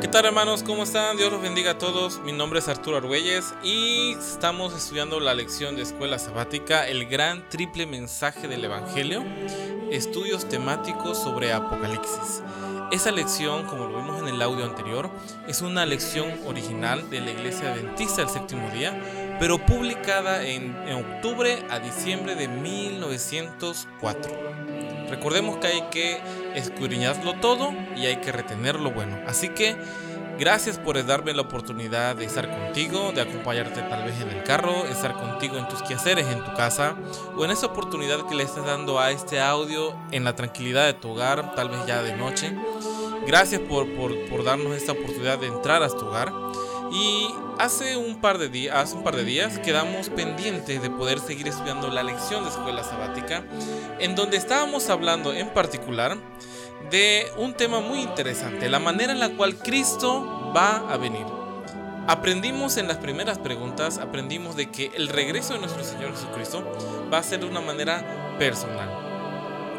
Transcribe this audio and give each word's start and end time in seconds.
¿Qué 0.00 0.08
tal 0.08 0.24
hermanos? 0.24 0.62
¿Cómo 0.62 0.84
están? 0.84 1.18
Dios 1.18 1.30
los 1.30 1.42
bendiga 1.42 1.72
a 1.72 1.78
todos. 1.78 2.20
Mi 2.20 2.32
nombre 2.32 2.60
es 2.60 2.68
Arturo 2.68 2.96
Argüelles 2.96 3.52
y 3.62 4.12
estamos 4.12 4.74
estudiando 4.74 5.20
la 5.20 5.34
lección 5.34 5.76
de 5.76 5.82
escuela 5.82 6.18
sabática, 6.18 6.88
el 6.88 7.04
gran 7.04 7.46
triple 7.50 7.84
mensaje 7.86 8.48
del 8.48 8.64
Evangelio, 8.64 9.22
estudios 9.90 10.48
temáticos 10.48 11.22
sobre 11.22 11.52
Apocalipsis. 11.52 12.42
Esa 12.90 13.10
lección, 13.10 13.66
como 13.66 13.88
lo 13.88 13.98
vimos 13.98 14.22
en 14.22 14.28
el 14.28 14.40
audio 14.40 14.64
anterior, 14.64 15.10
es 15.46 15.60
una 15.60 15.84
lección 15.84 16.32
original 16.46 17.10
de 17.10 17.20
la 17.20 17.32
Iglesia 17.32 17.74
Adventista 17.74 18.22
del 18.22 18.30
Séptimo 18.30 18.70
Día, 18.70 18.98
pero 19.40 19.58
publicada 19.58 20.44
en, 20.44 20.76
octubre 20.92 21.64
a 21.70 21.78
diciembre 21.78 22.36
de 22.36 22.46
1904. 22.46 24.32
Recordemos 25.08 25.56
que 25.56 25.66
hay 25.66 25.82
que 25.90 26.20
escudriñarlo 26.54 27.40
todo 27.40 27.72
y 27.96 28.04
hay 28.04 28.16
que 28.16 28.32
retener 28.32 28.78
lo 28.78 28.90
bueno. 28.90 29.18
Así 29.26 29.48
que 29.48 29.76
gracias 30.38 30.78
por 30.78 31.02
darme 31.06 31.32
la 31.32 31.40
oportunidad 31.40 32.16
de 32.16 32.26
estar 32.26 32.50
contigo, 32.50 33.12
de 33.12 33.22
acompañarte 33.22 33.80
tal 33.80 34.04
vez 34.04 34.20
en 34.20 34.28
el 34.28 34.44
carro, 34.44 34.84
estar 34.84 35.14
contigo 35.14 35.56
en 35.56 35.66
tus 35.68 35.82
quehaceres 35.82 36.26
en 36.26 36.44
tu 36.44 36.52
casa 36.54 36.94
o 37.34 37.42
en 37.44 37.50
esa 37.50 37.64
oportunidad 37.66 38.28
que 38.28 38.34
le 38.34 38.42
estás 38.42 38.66
dando 38.66 39.00
a 39.00 39.10
este 39.10 39.40
audio 39.40 39.96
en 40.12 40.24
la 40.24 40.36
tranquilidad 40.36 40.84
de 40.84 40.92
tu 40.92 41.12
hogar, 41.12 41.54
tal 41.54 41.70
vez 41.70 41.80
ya 41.86 42.02
de 42.02 42.14
noche. 42.14 42.54
Gracias 43.26 43.62
por, 43.62 43.88
por, 43.94 44.14
por 44.28 44.44
darnos 44.44 44.76
esta 44.76 44.92
oportunidad 44.92 45.38
de 45.38 45.46
entrar 45.46 45.82
a 45.82 45.88
tu 45.88 46.06
hogar. 46.06 46.30
Y 46.92 47.28
hace 47.58 47.96
un 47.96 48.20
par 48.20 48.38
de 48.38 48.48
días, 48.48 49.58
quedamos 49.60 50.08
pendientes 50.08 50.82
de 50.82 50.90
poder 50.90 51.20
seguir 51.20 51.46
estudiando 51.46 51.88
la 51.88 52.02
lección 52.02 52.42
de 52.42 52.50
escuela 52.50 52.82
sabática, 52.82 53.44
en 54.00 54.16
donde 54.16 54.36
estábamos 54.36 54.90
hablando 54.90 55.32
en 55.32 55.48
particular 55.50 56.16
de 56.90 57.26
un 57.36 57.54
tema 57.54 57.80
muy 57.80 58.00
interesante, 58.00 58.68
la 58.68 58.80
manera 58.80 59.12
en 59.12 59.20
la 59.20 59.30
cual 59.36 59.56
Cristo 59.56 60.52
va 60.54 60.90
a 60.90 60.96
venir. 60.96 61.26
Aprendimos 62.08 62.76
en 62.76 62.88
las 62.88 62.96
primeras 62.96 63.38
preguntas, 63.38 63.98
aprendimos 63.98 64.56
de 64.56 64.70
que 64.70 64.90
el 64.96 65.08
regreso 65.08 65.54
de 65.54 65.60
nuestro 65.60 65.84
Señor 65.84 66.10
Jesucristo 66.10 66.64
va 67.12 67.18
a 67.18 67.22
ser 67.22 67.40
de 67.40 67.46
una 67.46 67.60
manera 67.60 68.36
personal. 68.38 68.88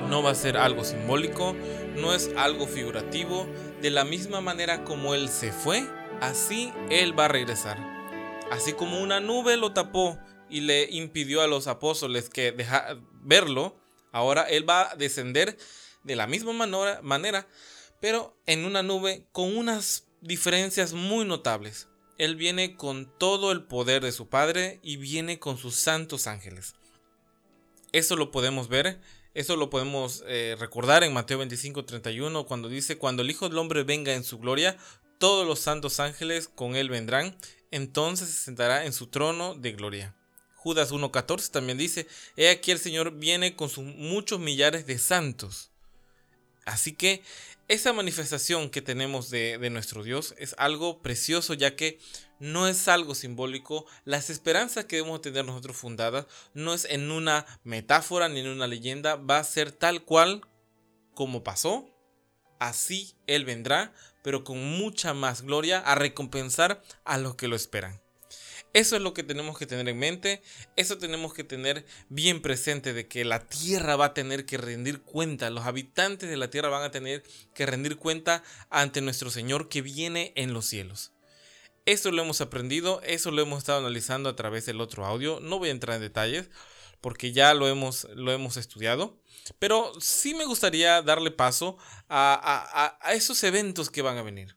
No 0.07 0.23
va 0.23 0.31
a 0.31 0.35
ser 0.35 0.55
algo 0.55 0.85
simbólico, 0.85 1.55
no 1.97 2.13
es 2.13 2.31
algo 2.37 2.67
figurativo, 2.67 3.47
de 3.81 3.89
la 3.89 4.05
misma 4.05 4.39
manera 4.39 4.85
como 4.85 5.13
Él 5.13 5.27
se 5.27 5.51
fue, 5.51 5.85
así 6.21 6.71
Él 6.89 7.17
va 7.17 7.25
a 7.25 7.29
regresar. 7.29 7.77
Así 8.49 8.73
como 8.73 9.01
una 9.01 9.19
nube 9.19 9.57
lo 9.57 9.73
tapó 9.73 10.17
y 10.49 10.61
le 10.61 10.89
impidió 10.89 11.41
a 11.41 11.47
los 11.47 11.67
apóstoles 11.67 12.29
que 12.29 12.51
dejar 12.51 12.99
verlo, 13.21 13.75
ahora 14.13 14.43
Él 14.43 14.69
va 14.69 14.91
a 14.91 14.95
descender 14.95 15.57
de 16.03 16.15
la 16.15 16.27
misma 16.27 16.53
manera, 16.53 17.01
manera, 17.01 17.47
pero 17.99 18.37
en 18.45 18.65
una 18.65 18.83
nube 18.83 19.25
con 19.31 19.57
unas 19.57 20.07
diferencias 20.21 20.93
muy 20.93 21.25
notables. 21.25 21.87
Él 22.17 22.35
viene 22.35 22.75
con 22.75 23.11
todo 23.17 23.51
el 23.51 23.63
poder 23.63 24.03
de 24.03 24.11
su 24.11 24.29
Padre 24.29 24.79
y 24.83 24.97
viene 24.97 25.39
con 25.39 25.57
sus 25.57 25.75
santos 25.75 26.27
ángeles. 26.27 26.75
Eso 27.93 28.15
lo 28.15 28.31
podemos 28.31 28.67
ver, 28.67 29.01
eso 29.33 29.55
lo 29.55 29.69
podemos 29.69 30.23
eh, 30.27 30.55
recordar 30.59 31.03
en 31.03 31.13
Mateo 31.13 31.39
25, 31.39 31.85
31, 31.85 32.45
cuando 32.45 32.69
dice, 32.69 32.97
cuando 32.97 33.21
el 33.21 33.31
Hijo 33.31 33.49
del 33.49 33.57
Hombre 33.57 33.83
venga 33.83 34.13
en 34.13 34.23
su 34.23 34.37
gloria, 34.39 34.77
todos 35.21 35.45
los 35.45 35.59
santos 35.59 35.99
ángeles 35.99 36.47
con 36.47 36.75
él 36.75 36.89
vendrán, 36.89 37.37
entonces 37.69 38.27
se 38.27 38.43
sentará 38.43 38.85
en 38.85 38.91
su 38.91 39.05
trono 39.05 39.53
de 39.53 39.73
gloria. 39.73 40.15
Judas 40.55 40.91
1.14 40.91 41.51
también 41.51 41.77
dice, 41.77 42.07
He 42.35 42.49
aquí 42.49 42.71
el 42.71 42.79
Señor 42.79 43.11
viene 43.11 43.55
con 43.55 43.69
sus 43.69 43.83
muchos 43.85 44.39
millares 44.39 44.87
de 44.87 44.97
santos. 44.97 45.69
Así 46.65 46.93
que 46.93 47.21
esa 47.67 47.93
manifestación 47.93 48.71
que 48.71 48.81
tenemos 48.81 49.29
de, 49.29 49.69
nuestro 49.69 50.03
Dios 50.03 50.33
es 50.39 50.55
algo 50.57 51.03
precioso 51.03 51.53
ya 51.53 51.75
que 51.75 51.99
no 52.39 52.67
es 52.67 52.87
algo 52.87 53.13
simbólico. 53.13 53.85
Las 54.05 54.31
esperanzas 54.31 54.85
que 54.85 54.95
debemos 54.95 55.21
tener 55.21 55.45
nosotros 55.45 55.77
fundadas 55.77 56.25
no 56.55 56.73
es 56.73 56.85
en 56.85 57.11
una 57.11 57.45
metáfora 57.63 58.27
ni 58.27 58.39
en 58.39 58.47
una 58.47 58.65
leyenda, 58.65 59.17
va 59.17 59.37
a 59.37 59.43
ser 59.43 59.71
tal 59.71 60.03
cual 60.03 60.41
como 61.13 61.43
pasó. 61.43 61.85
Así 62.59 63.13
Él 63.27 63.45
vendrá, 63.45 63.93
pero 64.23 64.43
con 64.43 64.57
mucha 64.77 65.13
más 65.13 65.41
gloria 65.41 65.79
a 65.79 65.95
recompensar 65.95 66.81
a 67.05 67.17
los 67.17 67.35
que 67.35 67.47
lo 67.47 67.55
esperan. 67.55 68.01
Eso 68.73 68.95
es 68.95 69.01
lo 69.01 69.13
que 69.13 69.23
tenemos 69.23 69.57
que 69.57 69.65
tener 69.65 69.89
en 69.89 69.99
mente, 69.99 70.41
eso 70.77 70.97
tenemos 70.97 71.33
que 71.33 71.43
tener 71.43 71.85
bien 72.07 72.41
presente 72.41 72.93
de 72.93 73.05
que 73.05 73.25
la 73.25 73.45
tierra 73.45 73.97
va 73.97 74.05
a 74.05 74.13
tener 74.13 74.45
que 74.45 74.57
rendir 74.57 75.01
cuenta, 75.01 75.49
los 75.49 75.65
habitantes 75.65 76.29
de 76.29 76.37
la 76.37 76.49
tierra 76.49 76.69
van 76.69 76.83
a 76.83 76.91
tener 76.91 77.21
que 77.53 77.65
rendir 77.65 77.97
cuenta 77.97 78.43
ante 78.69 79.01
nuestro 79.01 79.29
Señor 79.29 79.67
que 79.67 79.81
viene 79.81 80.31
en 80.37 80.53
los 80.53 80.67
cielos. 80.67 81.11
Eso 81.85 82.11
lo 82.11 82.21
hemos 82.21 82.39
aprendido, 82.39 83.01
eso 83.03 83.31
lo 83.31 83.41
hemos 83.41 83.57
estado 83.57 83.79
analizando 83.79 84.29
a 84.29 84.37
través 84.37 84.65
del 84.65 84.79
otro 84.79 85.05
audio, 85.05 85.41
no 85.41 85.59
voy 85.59 85.67
a 85.67 85.73
entrar 85.73 85.97
en 85.97 86.03
detalles 86.03 86.49
porque 87.01 87.33
ya 87.33 87.53
lo 87.53 87.67
hemos, 87.67 88.07
lo 88.15 88.31
hemos 88.31 88.57
estudiado, 88.57 89.21
pero 89.59 89.91
sí 89.99 90.33
me 90.33 90.45
gustaría 90.45 91.01
darle 91.01 91.31
paso 91.31 91.77
a, 92.07 92.39
a, 92.71 92.97
a 93.01 93.13
esos 93.13 93.43
eventos 93.43 93.89
que 93.89 94.01
van 94.01 94.17
a 94.17 94.23
venir. 94.23 94.55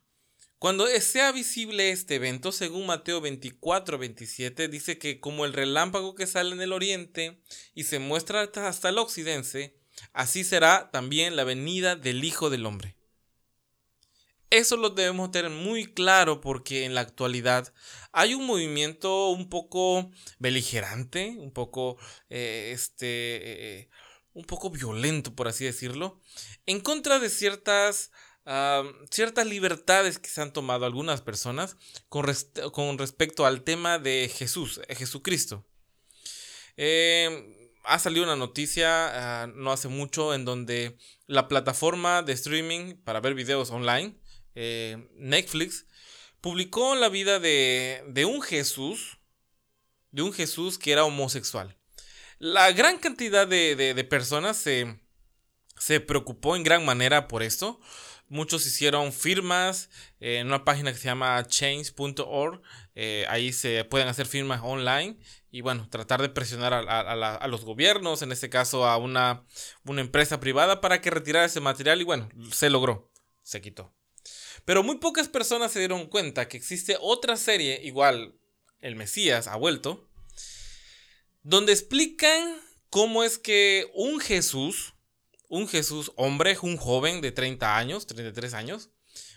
Cuando 0.64 0.86
sea 1.00 1.30
visible 1.30 1.90
este 1.90 2.14
evento, 2.14 2.50
según 2.50 2.86
Mateo 2.86 3.20
24, 3.20 3.98
27, 3.98 4.68
dice 4.68 4.96
que 4.96 5.20
como 5.20 5.44
el 5.44 5.52
relámpago 5.52 6.14
que 6.14 6.26
sale 6.26 6.54
en 6.54 6.62
el 6.62 6.72
oriente 6.72 7.42
y 7.74 7.84
se 7.84 7.98
muestra 7.98 8.50
hasta 8.54 8.88
el 8.88 8.96
occidente, 8.96 9.76
así 10.14 10.42
será 10.42 10.90
también 10.90 11.36
la 11.36 11.44
venida 11.44 11.96
del 11.96 12.24
Hijo 12.24 12.48
del 12.48 12.64
Hombre. 12.64 12.96
Eso 14.54 14.76
lo 14.76 14.90
debemos 14.90 15.32
tener 15.32 15.50
muy 15.50 15.92
claro 15.92 16.40
porque 16.40 16.84
en 16.84 16.94
la 16.94 17.00
actualidad 17.00 17.74
hay 18.12 18.34
un 18.34 18.46
movimiento 18.46 19.30
un 19.30 19.48
poco 19.48 20.12
beligerante, 20.38 21.34
un 21.36 21.50
poco, 21.50 21.96
eh, 22.30 22.70
este, 22.72 23.78
eh, 23.80 23.88
un 24.32 24.44
poco 24.44 24.70
violento, 24.70 25.34
por 25.34 25.48
así 25.48 25.64
decirlo, 25.64 26.20
en 26.66 26.78
contra 26.78 27.18
de 27.18 27.30
ciertas 27.30 28.12
ciertas 29.10 29.46
libertades 29.46 30.18
que 30.18 30.28
se 30.28 30.40
han 30.40 30.52
tomado 30.52 30.84
algunas 30.84 31.22
personas 31.22 31.76
con, 32.08 32.26
con 32.72 32.98
respecto 32.98 33.46
al 33.46 33.62
tema 33.62 33.98
de 33.98 34.30
Jesús, 34.32 34.80
eh, 34.86 34.94
Jesucristo. 34.94 35.66
Eh, 36.76 37.72
ha 37.84 37.98
salido 37.98 38.24
una 38.24 38.36
noticia 38.36 39.42
ah, 39.42 39.46
no 39.46 39.72
hace 39.72 39.88
mucho 39.88 40.34
en 40.34 40.44
donde 40.44 40.96
la 41.26 41.48
plataforma 41.48 42.22
de 42.22 42.34
streaming 42.34 42.94
para 43.02 43.20
ver 43.20 43.34
videos 43.34 43.70
online, 43.70 44.16
eh, 44.54 45.08
Netflix, 45.16 45.86
publicó 46.40 46.94
la 46.94 47.08
vida 47.08 47.40
de, 47.40 48.26
un 48.28 48.42
Jesús, 48.42 49.18
de 50.10 50.22
un 50.22 50.32
Jesús 50.32 50.78
que 50.78 50.92
era 50.92 51.04
homosexual. 51.04 51.76
La 52.38 52.70
gran 52.72 52.98
cantidad 52.98 53.48
de, 53.48 54.06
personas 54.10 54.58
se, 54.58 56.00
preocupó 56.00 56.56
en 56.56 56.62
gran 56.62 56.84
manera 56.84 57.28
por 57.28 57.42
esto. 57.42 57.80
Muchos 58.28 58.66
hicieron 58.66 59.12
firmas 59.12 59.90
en 60.20 60.46
una 60.46 60.64
página 60.64 60.92
que 60.92 60.98
se 60.98 61.04
llama 61.04 61.42
change.org. 61.46 62.60
Eh, 62.94 63.24
ahí 63.28 63.52
se 63.52 63.84
pueden 63.84 64.08
hacer 64.08 64.26
firmas 64.26 64.60
online 64.62 65.18
y 65.50 65.60
bueno, 65.60 65.88
tratar 65.88 66.20
de 66.20 66.28
presionar 66.28 66.74
a, 66.74 67.46
los 67.46 67.64
gobiernos, 67.64 68.22
en 68.22 68.32
este 68.32 68.50
caso 68.50 68.86
a 68.86 68.96
una, 68.96 69.44
una 69.84 70.00
empresa 70.00 70.40
privada 70.40 70.80
para 70.80 71.00
que 71.00 71.10
retirara 71.10 71.46
ese 71.46 71.60
material 71.60 72.00
y 72.00 72.04
bueno, 72.04 72.28
se 72.50 72.70
logró, 72.70 73.10
se 73.42 73.60
quitó. 73.62 73.94
Pero 74.64 74.82
muy 74.82 74.96
pocas 74.96 75.28
personas 75.28 75.72
se 75.72 75.78
dieron 75.78 76.06
cuenta 76.06 76.48
que 76.48 76.56
existe 76.56 76.96
otra 77.00 77.36
serie, 77.36 77.80
igual 77.82 78.34
El 78.80 78.96
Mesías 78.96 79.46
ha 79.46 79.56
vuelto, 79.56 80.08
donde 81.42 81.72
explican 81.72 82.56
cómo 82.88 83.24
es 83.24 83.38
que 83.38 83.90
un 83.94 84.20
Jesús, 84.20 84.94
un 85.48 85.68
Jesús 85.68 86.12
hombre, 86.16 86.56
un 86.62 86.76
joven 86.76 87.20
de 87.20 87.32
30 87.32 87.76
años, 87.76 88.06
33 88.06 88.54
años, 88.54 88.90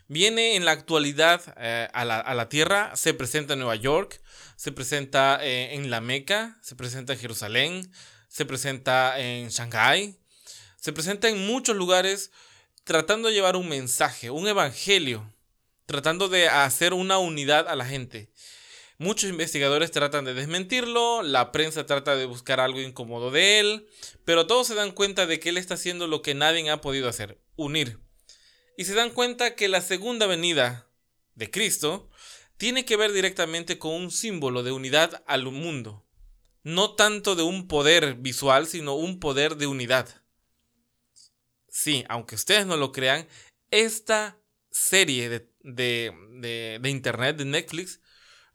viene 0.07 0.55
en 0.55 0.63
la 0.63 0.71
actualidad 0.71 1.41
eh, 1.57 1.89
a, 1.93 2.05
la, 2.05 2.19
a, 2.19 2.33
la, 2.33 2.47
tierra, 2.47 2.95
se 2.95 3.13
presenta 3.13 3.53
en 3.53 3.59
Nueva 3.59 3.75
York, 3.75 4.21
se 4.55 4.71
presenta 4.71 5.39
eh, 5.41 5.75
en 5.75 5.89
la 5.89 5.99
Meca, 5.99 6.57
se 6.61 6.75
presenta 6.75 7.13
en 7.13 7.19
Jerusalén, 7.19 7.91
se 8.29 8.45
presenta 8.45 9.19
en 9.19 9.49
Shanghái, 9.49 10.17
se 10.79 10.93
presenta 10.93 11.27
en 11.27 11.45
muchos 11.45 11.75
lugares 11.75 12.31
tratando 12.87 13.27
de 13.27 13.33
llevar 13.33 13.57
un 13.57 13.67
mensaje, 13.67 14.31
un 14.31 14.47
evangelio, 14.47 15.31
tratando 15.85 16.29
de 16.29 16.47
hacer 16.47 16.93
una 16.93 17.17
unidad 17.17 17.67
a 17.67 17.75
la 17.75 17.85
gente. 17.85 18.31
Muchos 18.97 19.29
investigadores 19.29 19.91
tratan 19.91 20.23
de 20.23 20.33
desmentirlo, 20.33 21.21
la 21.21 21.51
prensa 21.51 21.85
trata 21.85 22.15
de 22.15 22.25
buscar 22.25 22.61
algo 22.61 22.79
incómodo 22.79 23.29
de 23.29 23.59
él, 23.59 23.87
pero 24.23 24.47
todos 24.47 24.67
se 24.67 24.73
dan 24.73 24.93
cuenta 24.93 25.27
de 25.27 25.37
que 25.39 25.49
él 25.49 25.57
está 25.57 25.73
haciendo 25.73 26.07
lo 26.07 26.21
que 26.21 26.33
nadie 26.33 26.67
ha 26.69 26.79
podido 26.79 27.09
hacer, 27.09 27.37
unir. 27.57 27.99
Y 28.77 28.85
se 28.85 28.95
dan 28.95 29.09
cuenta 29.09 29.53
que 29.53 29.67
la 29.67 29.81
segunda 29.81 30.25
venida 30.25 30.87
de 31.35 31.51
Cristo 31.51 32.09
tiene 32.55 32.85
que 32.85 32.95
ver 32.95 33.11
directamente 33.11 33.77
con 33.77 33.91
un 33.91 34.11
símbolo 34.11 34.63
de 34.63 34.71
unidad 34.71 35.23
al 35.27 35.43
mundo. 35.43 36.05
No 36.63 36.95
tanto 36.95 37.35
de 37.35 37.43
un 37.43 37.67
poder 37.67 38.15
visual, 38.15 38.65
sino 38.65 38.95
un 38.95 39.19
poder 39.19 39.57
de 39.57 39.67
unidad. 39.67 40.21
Sí, 41.77 42.03
aunque 42.09 42.33
ustedes 42.33 42.65
no 42.65 42.75
lo 42.75 42.91
crean, 42.91 43.27
esta 43.69 44.41
serie 44.71 45.29
de, 45.29 45.47
de, 45.61 46.79
de 46.81 46.89
internet, 46.89 47.37
de 47.37 47.45
Netflix, 47.45 48.01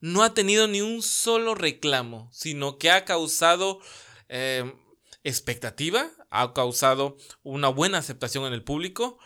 no 0.00 0.24
ha 0.24 0.34
tenido 0.34 0.66
ni 0.66 0.80
un 0.80 1.02
solo 1.02 1.54
reclamo, 1.54 2.28
sino 2.32 2.78
que 2.78 2.90
ha 2.90 3.04
causado 3.04 3.78
em, 4.26 4.74
expectativa, 5.22 6.10
ha 6.30 6.52
causado 6.52 7.16
una 7.44 7.69
buena 7.69 7.98
aceptación 7.98 8.44
en 8.44 8.54
el 8.54 8.64
público 8.64 9.20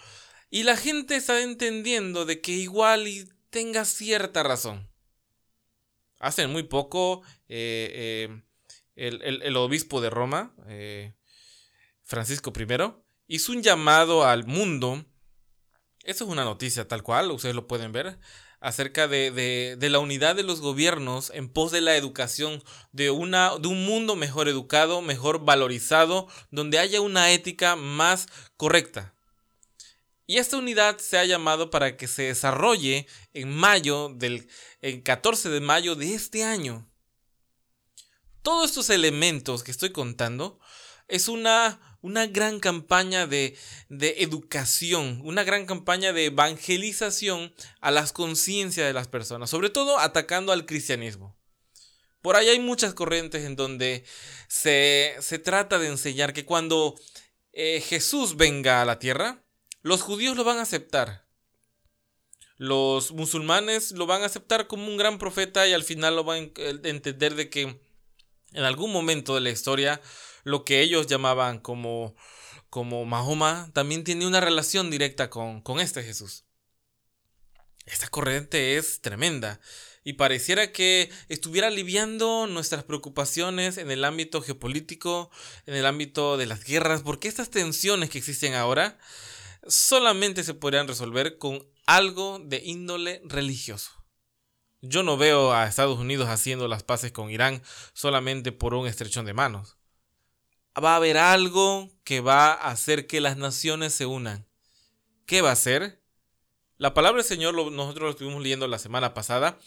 y 0.50 0.64
la 0.64 0.76
gente 0.76 1.16
está 1.16 1.40
entendiendo 1.40 2.26
de 2.26 2.42
que 2.42 2.52
igual 2.52 3.08
y 3.08 3.26
tenga 3.48 3.86
cierta 3.86 4.42
razón. 4.42 4.90
Hace 6.18 6.46
muy 6.48 6.64
poco 6.64 7.22
eh, 7.48 8.28
em, 8.28 8.44
el, 8.94 9.56
obispo 9.56 10.02
de 10.02 10.10
Roma, 10.10 10.54
eh, 10.66 11.14
Francisco 12.02 12.52
I, 12.54 13.05
hizo 13.26 13.52
un 13.52 13.62
llamado 13.62 14.24
al 14.24 14.46
mundo. 14.46 15.04
Eso 16.04 16.24
es 16.24 16.30
una 16.30 16.44
noticia 16.44 16.86
tal 16.86 17.02
cual, 17.02 17.30
ustedes 17.30 17.54
lo 17.54 17.66
pueden 17.66 17.92
ver 17.92 18.18
acerca 18.60 19.06
de, 19.06 19.76
la 19.80 19.98
unidad 19.98 20.34
de 20.34 20.42
los 20.42 20.60
gobiernos 20.60 21.30
en 21.30 21.48
pos 21.48 21.72
de 21.72 21.80
la 21.80 21.96
educación, 21.96 22.62
de, 22.92 23.10
una, 23.10 23.56
de 23.58 23.68
un 23.68 23.84
mundo 23.84 24.16
mejor 24.16 24.48
educado, 24.48 25.02
mejor 25.02 25.44
valorizado, 25.44 26.26
donde 26.50 26.78
haya 26.78 27.00
una 27.00 27.30
ética 27.30 27.76
más 27.76 28.26
correcta. 28.56 29.14
Y 30.26 30.38
esta 30.38 30.56
unidad 30.56 30.98
se 30.98 31.18
ha 31.18 31.24
llamado 31.24 31.70
para 31.70 31.96
que 31.96 32.08
se 32.08 32.24
desarrolle 32.24 33.06
en 33.32 33.54
mayo 33.54 34.08
del 34.08 34.48
14 35.04 35.50
de 35.50 35.60
mayo 35.60 35.94
de 35.94 36.14
este 36.14 36.42
año. 36.42 36.90
Todos 38.42 38.70
estos 38.70 38.90
elementos 38.90 39.62
que 39.62 39.70
estoy 39.70 39.90
contando 39.90 40.58
es 41.06 41.28
una 41.28 41.95
una 42.06 42.28
gran 42.28 42.60
campaña 42.60 43.26
de, 43.26 43.56
educación, 43.90 45.20
una 45.24 45.42
gran 45.42 45.66
campaña 45.66 46.12
de 46.12 46.26
evangelización 46.26 47.52
a 47.80 47.90
las 47.90 48.12
conciencias 48.12 48.86
de 48.86 48.92
las 48.92 49.08
personas, 49.08 49.50
sobre 49.50 49.70
todo 49.70 49.98
atacando 49.98 50.52
al 50.52 50.66
cristianismo. 50.66 51.36
Por 52.22 52.36
ahí 52.36 52.48
hay 52.48 52.60
muchas 52.60 52.94
corrientes 52.94 53.44
en 53.44 53.56
donde 53.56 54.04
se, 54.46 55.18
trata 55.42 55.80
de 55.80 55.88
enseñar 55.88 56.32
que 56.32 56.44
cuando 56.44 56.94
eh, 57.52 57.80
Jesús 57.80 58.36
venga 58.36 58.80
a 58.80 58.84
la 58.84 59.00
tierra, 59.00 59.44
los 59.82 60.02
judíos 60.02 60.36
lo 60.36 60.44
van 60.44 60.58
a 60.58 60.62
aceptar. 60.62 61.26
Los 62.56 63.10
musulmanes 63.10 63.90
lo 63.90 64.06
van 64.06 64.22
a 64.22 64.26
aceptar 64.26 64.68
como 64.68 64.86
un 64.86 64.96
gran 64.96 65.18
profeta 65.18 65.66
y 65.66 65.72
al 65.72 65.82
final 65.82 66.14
lo 66.14 66.22
van 66.22 66.52
a 66.56 66.88
entender 66.88 67.34
de 67.34 67.50
que 67.50 67.80
en 68.52 68.62
algún 68.62 68.92
momento 68.92 69.34
de 69.34 69.40
la 69.40 69.50
historia 69.50 70.00
lo 70.46 70.64
que 70.64 70.80
ellos 70.80 71.08
llamaban 71.08 71.58
como, 71.58 72.14
como 72.70 73.04
Mahoma, 73.04 73.68
también 73.72 74.04
tiene 74.04 74.28
una 74.28 74.40
relación 74.40 74.92
directa 74.92 75.28
con, 75.28 75.60
con 75.60 75.80
este 75.80 76.04
Jesús. 76.04 76.44
Esta 77.84 78.06
corriente 78.06 78.76
es 78.76 79.00
tremenda 79.00 79.60
y 80.04 80.12
pareciera 80.12 80.70
que 80.70 81.10
estuviera 81.28 81.66
aliviando 81.66 82.46
nuestras 82.46 82.84
preocupaciones 82.84 83.76
en 83.76 83.90
el 83.90 84.04
ámbito 84.04 84.40
geopolítico, 84.40 85.32
en 85.66 85.74
el 85.74 85.84
ámbito 85.84 86.36
de 86.36 86.46
las 86.46 86.62
guerras, 86.62 87.02
porque 87.02 87.26
estas 87.26 87.50
tensiones 87.50 88.08
que 88.08 88.18
existen 88.18 88.54
ahora 88.54 88.98
solamente 89.66 90.44
se 90.44 90.54
podrían 90.54 90.86
resolver 90.86 91.38
con 91.38 91.66
algo 91.86 92.38
de 92.38 92.62
índole 92.64 93.20
religioso. 93.24 93.90
Yo 94.80 95.02
no 95.02 95.16
veo 95.16 95.52
a 95.52 95.66
Estados 95.66 95.98
Unidos 95.98 96.28
haciendo 96.28 96.68
las 96.68 96.84
paces 96.84 97.10
con 97.10 97.30
Irán 97.30 97.64
solamente 97.94 98.52
por 98.52 98.74
un 98.74 98.86
estrechón 98.86 99.26
de 99.26 99.34
manos 99.34 99.75
va 100.82 100.92
a 100.92 100.96
haber 100.96 101.16
algo 101.16 101.90
que 102.04 102.20
va 102.20 102.52
a 102.52 102.70
hacer 102.70 103.06
que 103.06 103.20
las 103.20 103.36
naciones 103.36 103.94
se 103.94 104.06
unan. 104.06 104.46
¿Qué 105.26 105.42
va 105.42 105.52
a 105.52 105.56
ser? 105.56 106.02
La 106.78 106.94
palabra 106.94 107.22
del 107.22 107.28
Señor, 107.28 107.54
nosotros 107.72 108.04
lo 108.04 108.10
estuvimos 108.10 108.42
leyendo 108.42 108.68
la 108.68 108.78
semana 108.78 109.14
pasada, 109.14 109.58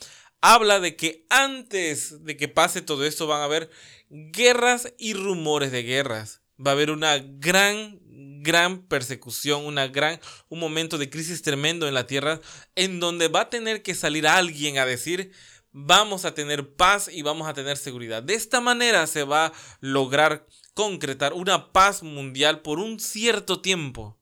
habla 0.41 0.79
de 0.79 0.95
que 0.95 1.25
antes 1.29 2.23
de 2.23 2.37
que 2.37 2.47
pase 2.47 2.81
todo 2.81 3.05
esto 3.05 3.27
van 3.27 3.41
a 3.41 3.45
haber 3.45 3.69
guerras 4.09 4.93
y 4.97 5.13
rumores 5.13 5.71
de 5.71 5.83
guerras. 5.83 6.41
Va 6.63 6.71
a 6.71 6.73
haber 6.73 6.91
una 6.91 7.17
gran, 7.17 7.99
gran 8.43 8.83
persecución, 8.83 9.65
una 9.65 9.87
gran, 9.87 10.19
un 10.49 10.59
momento 10.59 10.97
de 10.97 11.09
crisis 11.09 11.41
tremendo 11.41 11.87
en 11.87 11.93
la 11.93 12.05
tierra, 12.05 12.41
en 12.75 12.99
donde 12.99 13.27
va 13.27 13.41
a 13.41 13.49
tener 13.49 13.81
que 13.81 13.95
salir 13.95 14.27
alguien 14.27 14.77
a 14.77 14.85
decir, 14.85 15.31
vamos 15.71 16.25
a 16.25 16.33
tener 16.33 16.75
paz 16.75 17.09
y 17.11 17.21
vamos 17.21 17.47
a 17.47 17.53
tener 17.53 17.77
seguridad. 17.77 18.23
De 18.23 18.33
esta 18.33 18.61
manera 18.61 19.07
se 19.07 19.23
va 19.23 19.47
a 19.47 19.53
lograr 19.79 20.45
concretar 20.79 21.33
una 21.33 21.73
paz 21.73 22.03
mundial 22.03 22.61
por 22.61 22.79
un 22.79 23.01
cierto 23.01 23.59
tiempo. 23.59 24.17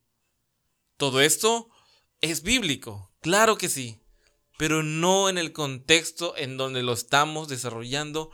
Todo 0.97 1.21
esto 1.21 1.69
es 2.19 2.41
bíblico, 2.41 3.13
claro 3.21 3.59
que 3.59 3.69
sí, 3.69 4.01
pero 4.57 4.81
no 4.81 5.29
en 5.29 5.37
el 5.37 5.53
contexto 5.53 6.35
en 6.35 6.57
donde 6.57 6.81
lo 6.81 6.93
estamos 6.93 7.47
desarrollando 7.47 8.31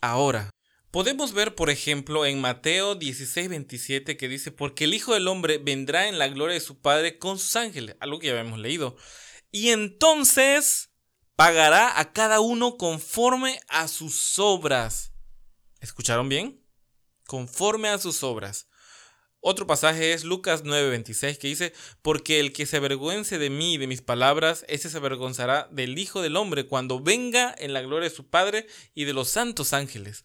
ahora. 0.00 0.48
Podemos 0.90 1.34
ver, 1.34 1.54
por 1.54 1.68
ejemplo, 1.68 2.24
en 2.24 2.40
Mateo 2.40 2.94
16, 2.94 3.50
27 3.50 4.16
que 4.16 4.26
dice, 4.26 4.52
porque 4.52 4.84
el 4.84 4.94
Hijo 4.94 5.12
del 5.12 5.28
Hombre 5.28 5.58
vendrá 5.58 6.08
en 6.08 6.18
la 6.18 6.28
gloria 6.28 6.54
de 6.54 6.60
su 6.60 6.80
Padre 6.80 7.18
con 7.18 7.38
sus 7.38 7.56
ángeles, 7.56 7.96
algo 8.00 8.18
que 8.18 8.28
ya 8.28 8.38
habíamos 8.38 8.58
leído. 8.58 8.96
Y 9.50 9.68
entonces 9.68 10.92
pagará 11.34 12.00
a 12.00 12.14
cada 12.14 12.40
uno 12.40 12.78
conforme 12.78 13.60
a 13.68 13.86
sus 13.86 14.38
obras. 14.38 15.12
¿Escucharon 15.80 16.30
bien? 16.30 16.65
Conforme 17.26 17.88
a 17.88 17.98
sus 17.98 18.22
obras. 18.22 18.68
Otro 19.40 19.66
pasaje 19.66 20.12
es 20.12 20.24
Lucas 20.24 20.64
9:26 20.64 21.38
que 21.38 21.48
dice, 21.48 21.72
porque 22.02 22.40
el 22.40 22.52
que 22.52 22.66
se 22.66 22.78
avergüence 22.78 23.38
de 23.38 23.50
mí 23.50 23.74
y 23.74 23.78
de 23.78 23.86
mis 23.86 24.02
palabras, 24.02 24.64
ese 24.66 24.90
se 24.90 24.96
avergonzará 24.96 25.68
del 25.70 25.98
Hijo 25.98 26.20
del 26.20 26.36
Hombre 26.36 26.66
cuando 26.66 27.00
venga 27.00 27.54
en 27.56 27.72
la 27.72 27.82
gloria 27.82 28.08
de 28.08 28.14
su 28.14 28.26
Padre 28.26 28.66
y 28.94 29.04
de 29.04 29.12
los 29.12 29.28
santos 29.28 29.72
ángeles. 29.72 30.24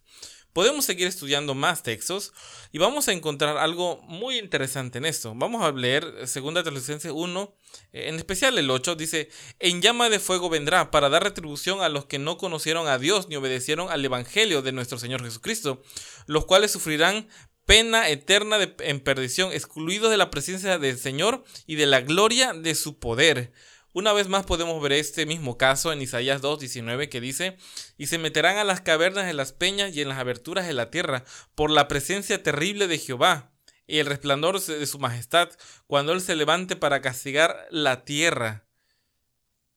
Podemos 0.54 0.86
seguir 0.86 1.08
estudiando 1.08 1.56
más 1.56 1.82
textos 1.82 2.34
y 2.72 2.78
vamos 2.78 3.08
a 3.08 3.14
encontrar 3.14 3.58
algo 3.58 4.02
muy 4.04 4.38
interesante 4.38 4.98
en 4.98 5.06
esto. 5.06 5.34
Vamos 5.36 5.64
a 5.64 5.72
leer 5.72 6.04
2 6.04 6.30
Tesalonicenses 6.30 7.12
1, 7.14 7.56
en 7.94 8.16
especial 8.16 8.58
el 8.58 8.70
8, 8.70 8.96
dice, 8.96 9.30
en 9.60 9.82
llama 9.82 10.10
de 10.10 10.20
fuego 10.20 10.50
vendrá 10.50 10.92
para 10.92 11.10
dar 11.10 11.24
retribución 11.24 11.82
a 11.82 11.90
los 11.90 12.06
que 12.06 12.20
no 12.20 12.38
conocieron 12.38 12.88
a 12.88 12.98
Dios 12.98 13.30
ni 13.30 13.38
obedecieron 13.38 13.90
al 13.90 14.04
Evangelio 14.04 14.62
de 14.62 14.74
nuestro 14.74 15.00
Señor 15.00 15.24
Jesucristo, 15.24 15.82
los 16.26 16.46
cuales 16.46 16.72
sufrirán 16.72 17.30
pena 17.66 18.10
eterna 18.10 18.58
en 18.80 19.00
perdición, 19.00 19.54
excluidos 19.54 20.12
de 20.12 20.18
la 20.18 20.30
presencia 20.30 20.78
del 20.78 20.98
Señor 20.98 21.44
y 21.66 21.76
de 21.76 21.86
la 21.86 22.02
gloria 22.02 22.54
de 22.54 22.76
su 22.76 23.00
poder 23.00 23.54
una 23.94 24.14
vez 24.14 24.28
más 24.28 24.46
podemos 24.46 24.82
ver 24.82 24.94
este 24.94 25.26
mismo 25.26 25.58
caso 25.58 25.92
en 25.92 26.02
Isaías 26.02 26.42
2.19 26.42 27.10
que 27.10 27.20
dice, 27.20 27.58
y 27.98 28.08
se 28.08 28.18
meterán 28.18 28.58
a 28.58 28.64
las 28.64 28.82
cavernas 28.82 29.26
de 29.26 29.34
las 29.34 29.52
peñas 29.52 29.96
y 29.96 30.02
en 30.02 30.10
las 30.10 30.18
aberturas 30.18 30.66
de 30.66 30.74
la 30.74 30.90
tierra 30.90 31.26
por 31.56 31.70
la 31.70 31.88
presencia 31.88 32.42
terrible 32.42 32.88
de 32.88 32.98
Jehová 32.98 33.52
y 33.88 34.00
el 34.00 34.06
resplandor 34.06 34.62
de 34.62 34.88
su 34.88 35.00
majestad 35.00 35.50
cuando 35.88 36.14
Él 36.14 36.22
se 36.22 36.36
levante 36.36 36.76
para 36.78 37.02
castigar 37.02 37.68
la 37.70 38.06
tierra. 38.06 38.66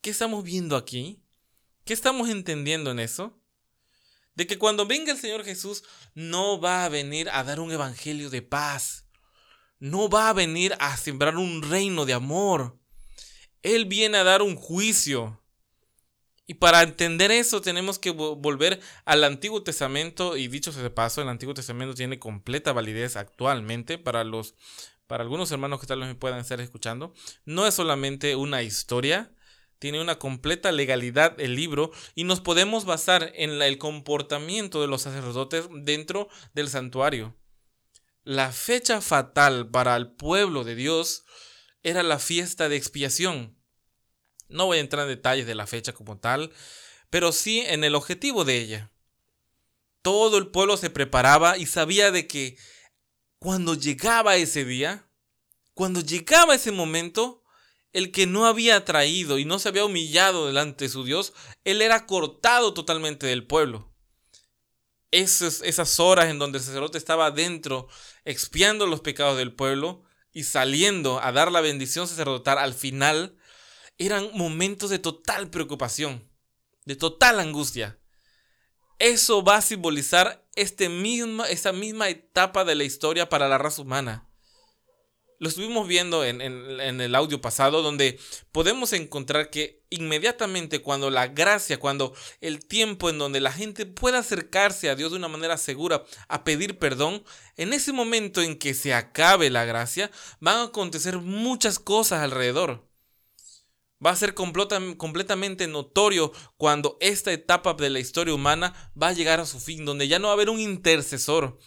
¿Qué 0.01 0.11
estamos 0.11 0.45
viendo 0.45 0.77
aquí? 0.77 1.21
¿Qué 1.85 1.93
estamos 1.93 2.29
entendiendo 2.29 2.93
en 2.93 3.01
eso? 3.01 3.41
De 4.35 4.47
que 4.47 4.59
cuando 4.59 4.87
venga 4.87 5.13
el 5.13 5.19
Señor 5.19 5.45
Jesús 5.45 5.83
no 6.15 6.61
va 6.61 6.85
a 6.85 6.89
venir 6.89 7.29
a 7.31 7.43
dar 7.43 7.59
un 7.59 7.73
evangelio 7.73 8.31
de 8.31 8.43
paz, 8.43 9.07
no 9.81 10.09
va 10.09 10.29
a 10.29 10.33
venir 10.33 10.77
a 10.79 10.97
sembrar 10.97 11.37
un 11.37 11.63
reino 11.63 12.05
de 12.05 12.13
amor 12.13 12.79
él 13.65 13.87
viene 13.87 14.19
a 14.19 14.25
dar 14.25 14.43
un 14.43 14.55
juicio. 14.55 15.41
Y 16.47 16.55
para 16.55 16.83
entender 16.83 17.33
eso 17.33 17.63
tenemos 17.63 17.99
que 17.99 18.11
volver 18.11 18.79
al 19.07 19.25
Antiguo 19.25 19.63
Testamento 19.63 20.37
y 20.37 20.47
dicho 20.47 20.73
sea 20.73 20.83
de 20.83 20.91
paso, 20.91 21.23
el 21.23 21.29
Antiguo 21.29 21.55
Testamento 21.55 21.95
tiene 21.95 22.19
completa 22.19 22.73
validez 22.73 23.17
actualmente 23.17 23.99
para 23.99 24.23
los 24.23 24.55
para 25.07 25.23
algunos 25.23 25.51
hermanos 25.51 25.81
que 25.81 25.87
tal 25.87 26.01
vez 26.01 26.09
me 26.09 26.15
puedan 26.15 26.39
estar 26.39 26.61
escuchando. 26.61 27.13
No 27.45 27.67
es 27.67 27.75
solamente 27.75 28.37
una 28.37 28.63
historia, 28.63 29.35
tiene 29.79 30.01
una 30.01 30.19
completa 30.19 30.73
legalidad 30.73 31.39
el 31.39 31.57
libro 31.57 31.91
y 32.15 32.25
nos 32.25 32.41
podemos 32.41 32.85
basar 32.85 33.33
en 33.35 33.61
el 33.61 33.79
comportamiento 33.79 34.81
de 34.81 34.89
los 34.89 35.03
sacerdotes 35.03 35.69
dentro 35.71 36.29
del 36.55 36.69
santuario. 36.69 37.35
La 38.23 38.51
fecha 38.53 39.03
fatal 39.03 39.69
para 39.69 39.95
el 39.97 40.11
pueblo 40.11 40.65
de 40.65 40.75
Dios 40.75 41.25
era 41.85 42.03
la 42.03 42.19
fiesta 42.19 42.69
de 42.69 42.77
expiación. 42.77 43.57
No 44.49 44.67
voy 44.67 44.79
a 44.79 44.81
entrar 44.81 45.05
en 45.05 45.15
detalles 45.15 45.47
de 45.47 45.55
la 45.55 45.67
fecha 45.67 45.93
como 45.93 46.19
tal, 46.19 46.53
pero 47.11 47.31
sí 47.31 47.61
en 47.61 47.85
el 47.85 47.95
objetivo 47.95 48.45
de 48.45 48.59
ella. 48.59 48.91
Todo 50.03 50.39
el 50.39 50.49
pueblo 50.49 50.77
se 50.77 50.91
preparaba 50.91 51.57
y 51.57 51.67
sabía 51.67 52.11
de 52.11 52.27
que 52.27 52.57
cuando 53.39 53.75
llegaba 53.75 54.37
ese 54.37 54.65
día, 54.65 55.09
cuando 55.75 56.01
llegaba 56.01 56.55
ese 56.55 56.73
momento, 56.73 57.43
el 57.93 58.11
que 58.11 58.27
no 58.27 58.47
había 58.47 58.85
traído 58.85 59.39
y 59.39 59.45
no 59.45 59.59
se 59.59 59.69
había 59.69 59.85
humillado 59.85 60.47
delante 60.47 60.87
de 60.87 60.91
su 60.91 61.05
Dios, 61.05 61.33
él 61.65 61.81
era 61.81 62.07
cortado 62.07 62.75
totalmente 62.75 63.27
del 63.27 63.47
pueblo. 63.47 63.95
Esas, 65.11 65.61
esas 65.63 66.01
horas 66.01 66.27
en 66.27 66.39
donde 66.39 66.59
el 66.59 66.65
sacerdote 66.65 66.99
estaba 66.99 67.27
adentro 67.27 67.89
expiando 68.25 68.87
los 68.87 69.01
pecados 69.01 69.37
del 69.37 69.55
pueblo 69.55 70.05
y 70.35 70.43
saliendo 70.43 71.21
a 71.23 71.33
dar 71.33 71.51
la 71.51 71.63
bendición 71.63 72.07
sacerdotal 72.07 72.59
al 72.59 72.75
final, 72.75 73.39
eran 73.97 74.29
momentos 74.35 74.91
de 74.91 74.99
total 74.99 75.49
preocupación, 75.49 76.29
de 76.85 76.97
total 76.97 77.41
angustia. 77.41 77.99
Eso 78.99 79.43
va 79.43 79.57
a 79.57 79.63
simbolizar 79.63 80.47
este 80.57 80.91
esa 81.49 81.73
misma 81.73 82.11
etapa 82.11 82.65
de 82.65 82.75
la 82.75 82.85
historia 82.85 83.31
para 83.31 83.49
la 83.49 83.57
raza 83.57 83.81
humana 83.81 84.29
lo 85.39 85.49
estuvimos 85.49 85.87
viendo 85.89 86.25
en, 86.25 86.41
el 86.41 87.15
audio 87.15 87.41
pasado, 87.41 87.83
donde 87.83 88.19
podemos 88.53 88.93
encontrar 88.93 89.51
que 89.51 89.83
inmediatamente 89.91 90.81
cuando 90.81 91.11
la 91.11 91.29
gracia, 91.29 91.79
cuando 91.79 92.15
el 92.41 92.65
tiempo 92.65 93.11
en 93.11 93.19
donde 93.19 93.41
la 93.41 93.53
gente 93.53 93.87
pueda 93.87 94.19
acercarse 94.19 94.91
a 94.91 94.97
Dios 94.97 95.11
de 95.11 95.19
una 95.19 95.29
manera 95.29 95.57
segura 95.57 96.05
a 96.29 96.45
pedir 96.45 96.79
perdón, 96.79 97.25
en 97.57 97.73
ese 97.73 97.93
momento 97.93 98.43
en 98.43 98.59
que 98.59 98.75
se 98.75 98.95
acabe 98.95 99.51
la 99.51 99.65
gracia, 99.65 100.11
van 100.41 100.57
a 100.57 100.65
acontecer 100.65 101.19
muchas 101.19 101.79
cosas 101.79 102.21
alrededor. 102.21 102.89
Va 104.05 104.11
a 104.11 104.17
ser 104.17 104.35
completamente 104.35 105.67
notorio 105.67 106.33
cuando 106.57 106.99
esta 107.01 107.33
etapa 107.33 107.73
de 107.75 107.89
la 107.91 108.01
historia 108.01 108.35
humana 108.35 108.93
va 109.01 109.09
a 109.09 109.13
llegar 109.13 109.41
a 109.41 109.47
su 109.47 109.61
fin, 109.61 109.85
donde 109.85 110.09
ya 110.09 110.19
no 110.19 110.27
va 110.27 110.33
a 110.33 110.35
haber 110.35 110.51
un 110.51 110.61
intercesor, 110.61 111.59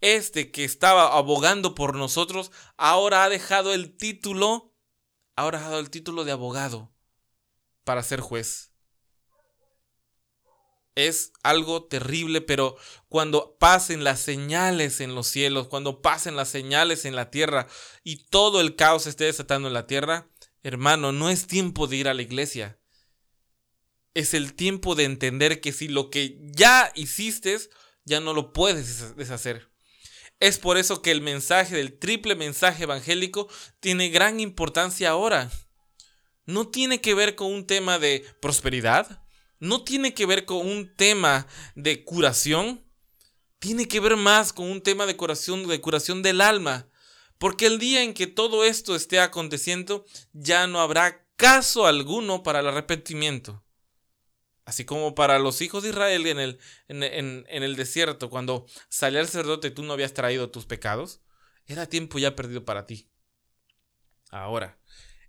este 0.00 0.50
que 0.50 0.64
estaba 0.64 1.16
abogando 1.16 1.74
por 1.74 1.96
nosotros, 1.96 2.52
ahora 2.76 3.24
ha 3.24 3.28
dejado 3.28 3.72
el 3.72 3.96
título, 3.96 4.74
ahora 5.36 5.58
ha 5.58 5.60
dejado 5.62 5.80
el 5.80 5.90
título 5.90 6.24
de 6.24 6.32
abogado 6.32 6.92
para 7.84 8.02
ser 8.02 8.20
juez. 8.20 8.72
Es 10.94 11.32
algo 11.42 11.84
terrible, 11.84 12.40
pero 12.40 12.76
cuando 13.08 13.56
pasen 13.58 14.02
las 14.02 14.20
señales 14.20 15.00
en 15.00 15.14
los 15.14 15.26
cielos, 15.26 15.68
cuando 15.68 16.00
pasen 16.00 16.36
las 16.36 16.48
señales 16.48 17.04
en 17.04 17.14
la 17.14 17.30
tierra 17.30 17.68
y 18.02 18.24
todo 18.24 18.62
el 18.62 18.76
caos 18.76 19.06
esté 19.06 19.24
desatando 19.24 19.68
en 19.68 19.74
la 19.74 19.86
tierra, 19.86 20.30
hermano, 20.62 21.12
no 21.12 21.28
es 21.28 21.46
tiempo 21.46 21.86
de 21.86 21.96
ir 21.96 22.08
a 22.08 22.14
la 22.14 22.22
iglesia. 22.22 22.78
Es 24.14 24.32
el 24.32 24.54
tiempo 24.54 24.94
de 24.94 25.04
entender 25.04 25.60
que 25.60 25.72
si 25.72 25.88
lo 25.88 26.08
que 26.08 26.38
ya 26.40 26.90
hiciste, 26.94 27.58
ya 28.06 28.20
no 28.20 28.32
lo 28.32 28.54
puedes 28.54 29.14
deshacer. 29.16 29.70
Es 30.38 30.58
por 30.58 30.76
eso 30.76 31.00
que 31.00 31.10
el 31.10 31.22
mensaje 31.22 31.74
del 31.76 31.98
triple 31.98 32.34
mensaje 32.34 32.82
evangélico 32.82 33.48
tiene 33.80 34.10
gran 34.10 34.38
importancia 34.40 35.10
ahora. 35.10 35.50
No 36.44 36.68
tiene 36.68 37.00
que 37.00 37.14
ver 37.14 37.34
con 37.34 37.52
un 37.52 37.66
tema 37.66 37.98
de 37.98 38.24
prosperidad, 38.40 39.22
no 39.58 39.82
tiene 39.82 40.14
que 40.14 40.26
ver 40.26 40.44
con 40.44 40.66
un 40.66 40.94
tema 40.94 41.46
de 41.74 42.04
curación, 42.04 42.84
tiene 43.58 43.88
que 43.88 44.00
ver 44.00 44.16
más 44.16 44.52
con 44.52 44.70
un 44.70 44.82
tema 44.82 45.06
de 45.06 45.16
curación, 45.16 45.66
de 45.66 45.80
curación 45.80 46.22
del 46.22 46.40
alma. 46.40 46.88
Porque 47.38 47.66
el 47.66 47.78
día 47.78 48.02
en 48.02 48.14
que 48.14 48.26
todo 48.26 48.64
esto 48.64 48.94
esté 48.94 49.20
aconteciendo, 49.20 50.04
ya 50.32 50.66
no 50.66 50.80
habrá 50.80 51.26
caso 51.36 51.86
alguno 51.86 52.42
para 52.42 52.60
el 52.60 52.68
arrepentimiento. 52.68 53.65
Así 54.66 54.84
como 54.84 55.14
para 55.14 55.38
los 55.38 55.62
hijos 55.62 55.84
de 55.84 55.90
Israel 55.90 56.26
en 56.26 56.40
el, 56.40 56.58
en, 56.88 57.46
el 57.48 57.76
desierto, 57.76 58.28
cuando 58.30 58.66
salía 58.88 59.20
el 59.20 59.26
sacerdote 59.26 59.68
y 59.68 59.70
tú 59.70 59.84
no 59.84 59.92
habías 59.92 60.12
traído 60.12 60.50
tus 60.50 60.66
pecados, 60.66 61.20
era 61.66 61.86
tiempo 61.86 62.18
ya 62.18 62.34
perdido 62.34 62.64
para 62.64 62.84
ti. 62.84 63.08
Ahora, 64.28 64.76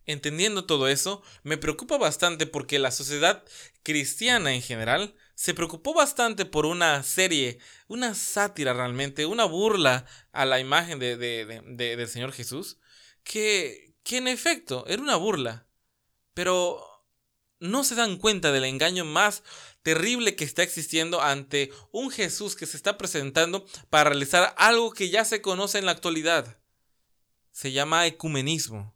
entendiendo 0.08 0.66
todo 0.66 0.88
eso, 0.88 1.22
me 1.44 1.58
preocupa 1.58 2.00
bastante 2.00 2.48
porque 2.48 2.80
la 2.80 2.90
sociedad 2.90 3.44
cristiana 3.84 4.56
en 4.56 4.64
general 4.64 5.14
se 5.36 5.54
preocupó 5.54 5.94
bastante 5.94 6.46
por 6.46 6.66
una 6.66 7.04
serie, 7.04 7.60
una 7.88 8.16
sátira 8.16 8.74
realmente, 8.74 9.28
una 9.28 9.46
burla 9.46 10.08
a 10.32 10.46
la 10.46 10.60
imagen 10.60 10.98
de, 10.98 11.16
del 11.16 12.08
Señor 12.08 12.32
Jesús, 12.32 12.80
que, 13.24 13.94
que 14.02 14.18
en 14.18 14.30
efecto 14.30 14.84
era 14.88 15.04
una 15.04 15.16
burla. 15.16 15.68
Pero 16.34 16.97
no 17.60 17.84
se 17.84 17.96
dan 17.96 18.18
cuenta 18.18 18.52
del 18.52 18.66
engaño 18.66 19.06
más 19.06 19.44
terrible 19.82 20.36
que 20.36 20.44
está 20.44 20.64
existiendo 20.64 21.22
ante 21.22 21.72
un 21.92 22.12
Jesús 22.12 22.56
que 22.56 22.66
se 22.66 22.78
está 22.78 22.98
presentando 22.98 23.66
para 23.90 24.10
realizar 24.10 24.54
algo 24.58 24.92
que 24.92 25.10
ya 25.10 25.26
se 25.26 25.42
conoce 25.42 25.80
en 25.80 25.86
la 25.86 25.92
actualidad. 25.92 26.60
Se 27.52 27.72
llama 27.72 28.06
ecumenismo. 28.06 28.96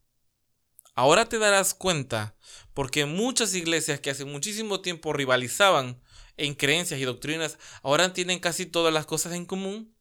Ahora 0.94 1.27
te 1.27 1.39
darás 1.39 1.74
cuenta 1.74 2.36
porque 2.74 3.06
muchas 3.06 3.56
iglesias 3.56 4.00
que 4.00 4.10
hace 4.10 4.25
muchísimo 4.25 4.82
tiempo 4.82 5.13
rivalizaban 5.13 6.01
en 6.38 6.53
creencias 6.56 7.00
y 7.00 7.03
doctrinas, 7.03 7.58
ahora 7.84 8.13
tienen 8.13 8.39
casi 8.39 8.65
todas 8.65 8.94
las 8.94 9.06
cosas 9.06 9.34
en 9.34 9.46
común. 9.46 9.96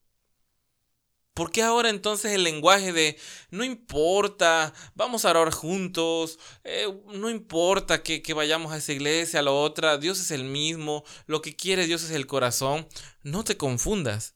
¿Por 1.35 1.53
qué 1.53 1.63
ahora 1.63 1.91
entonces 1.91 2.33
el 2.33 2.45
lenguaje 2.45 2.93
de 2.93 3.17
no 3.51 3.65
importa, 3.65 4.75
vamos 4.95 5.25
a 5.25 5.31
orar 5.31 5.53
juntos, 5.53 6.39
eh, 6.65 6.87
no 7.15 7.31
importa 7.31 8.03
que, 8.03 8.21
que 8.21 8.35
vayamos 8.35 8.73
a 8.73 8.79
esa 8.79 8.93
iglesia, 8.93 9.41
a 9.41 9.43
la 9.43 9.53
otra, 9.53 9.97
Dios 9.97 10.21
es 10.21 10.33
el 10.33 10.45
mismo, 10.45 11.05
lo 11.27 11.41
que 11.41 11.55
quiere 11.55 11.87
Dios 11.87 12.03
es 12.03 12.11
el 12.11 12.27
corazón? 12.27 12.89
No 13.23 13.45
te 13.45 13.57
confundas. 13.57 14.35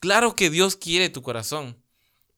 Claro 0.00 0.34
que 0.34 0.48
Dios 0.48 0.76
quiere 0.76 1.10
tu 1.10 1.20
corazón, 1.20 1.84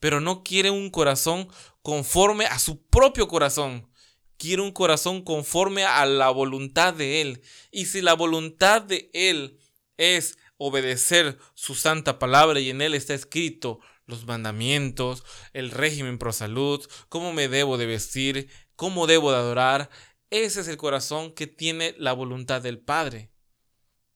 pero 0.01 0.21
no 0.21 0.43
quiere 0.43 0.71
un 0.71 0.91
corazón 0.91 1.49
conforme 1.81 2.47
a 2.47 2.59
su 2.59 2.83
propio 2.83 3.29
corazón. 3.29 3.89
Quiere 4.37 4.63
un 4.63 4.73
corazón 4.73 5.23
conforme 5.23 5.85
a 5.85 6.05
la 6.07 6.31
voluntad 6.31 6.93
de 6.93 7.21
Él. 7.21 7.43
Y 7.71 7.87
si 7.87 8.01
la 8.01 8.15
voluntad 8.15 8.83
de 8.83 9.11
Él 9.13 9.61
es 9.97 10.37
obedecer 10.57 11.39
su 11.55 11.77
santa 11.77 12.19
palabra 12.19 12.59
y 12.59 12.71
en 12.71 12.83
Él 12.83 12.95
está 12.95 13.15
escrito 13.15 13.79
los 14.13 14.27
mandamientos, 14.27 15.25
el 15.53 15.71
régimen 15.71 16.19
pro 16.19 16.33
salud, 16.33 16.87
cómo 17.09 17.33
me 17.33 17.49
debo 17.49 17.79
de 17.79 17.87
vestir, 17.87 18.49
cómo 18.77 19.07
debo 19.07 19.33
de 19.33 19.39
adorar. 19.39 19.91
Ese 20.31 20.61
es 20.61 20.69
el 20.69 20.77
corazón 20.77 21.33
que 21.33 21.47
tiene 21.47 21.95
la 21.99 22.13
voluntad 22.13 22.63
del 22.63 22.79
Padre. 22.79 23.31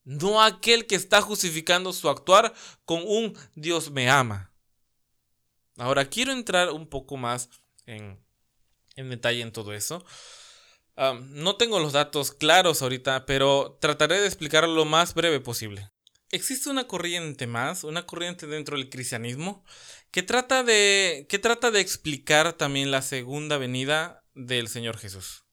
No 0.04 0.42
aquel 0.42 0.86
que 0.86 0.94
está 0.94 1.20
justificando 1.20 1.92
su 1.92 2.08
actuar 2.08 2.54
con 2.84 3.02
un 3.04 3.36
Dios 3.54 3.90
me 3.90 4.08
ama. 4.08 4.52
Ahora 5.78 6.08
quiero 6.08 6.32
entrar 6.32 6.70
un 6.70 6.86
poco 6.86 7.16
más 7.16 7.50
en, 7.86 8.18
detalle 8.94 9.42
en 9.42 9.52
todo 9.52 9.72
eso. 9.72 10.04
no 10.96 11.56
tengo 11.56 11.80
los 11.80 11.92
datos 11.92 12.30
claros 12.30 12.82
ahorita, 12.82 13.26
pero 13.26 13.76
trataré 13.80 14.20
de 14.20 14.26
explicarlo 14.26 14.74
lo 14.74 14.84
más 14.84 15.12
breve 15.12 15.40
posible 15.40 15.90
existe 16.36 16.70
una 16.70 16.86
corriente 16.86 17.46
más, 17.46 17.84
una 17.84 18.06
corriente 18.06 18.46
dentro 18.46 18.76
del 18.76 18.88
cristianismo, 18.88 19.64
que 20.10 20.22
trata 20.22 20.62
de, 20.62 21.26
que 21.28 21.38
trata 21.38 21.70
de 21.70 21.80
explicar 21.80 22.52
también 22.52 22.90
la 22.90 23.02
segunda 23.02 23.58
venida 23.58 24.24
del 24.34 24.68
Señor 24.68 24.98
Jesús. 24.98 25.44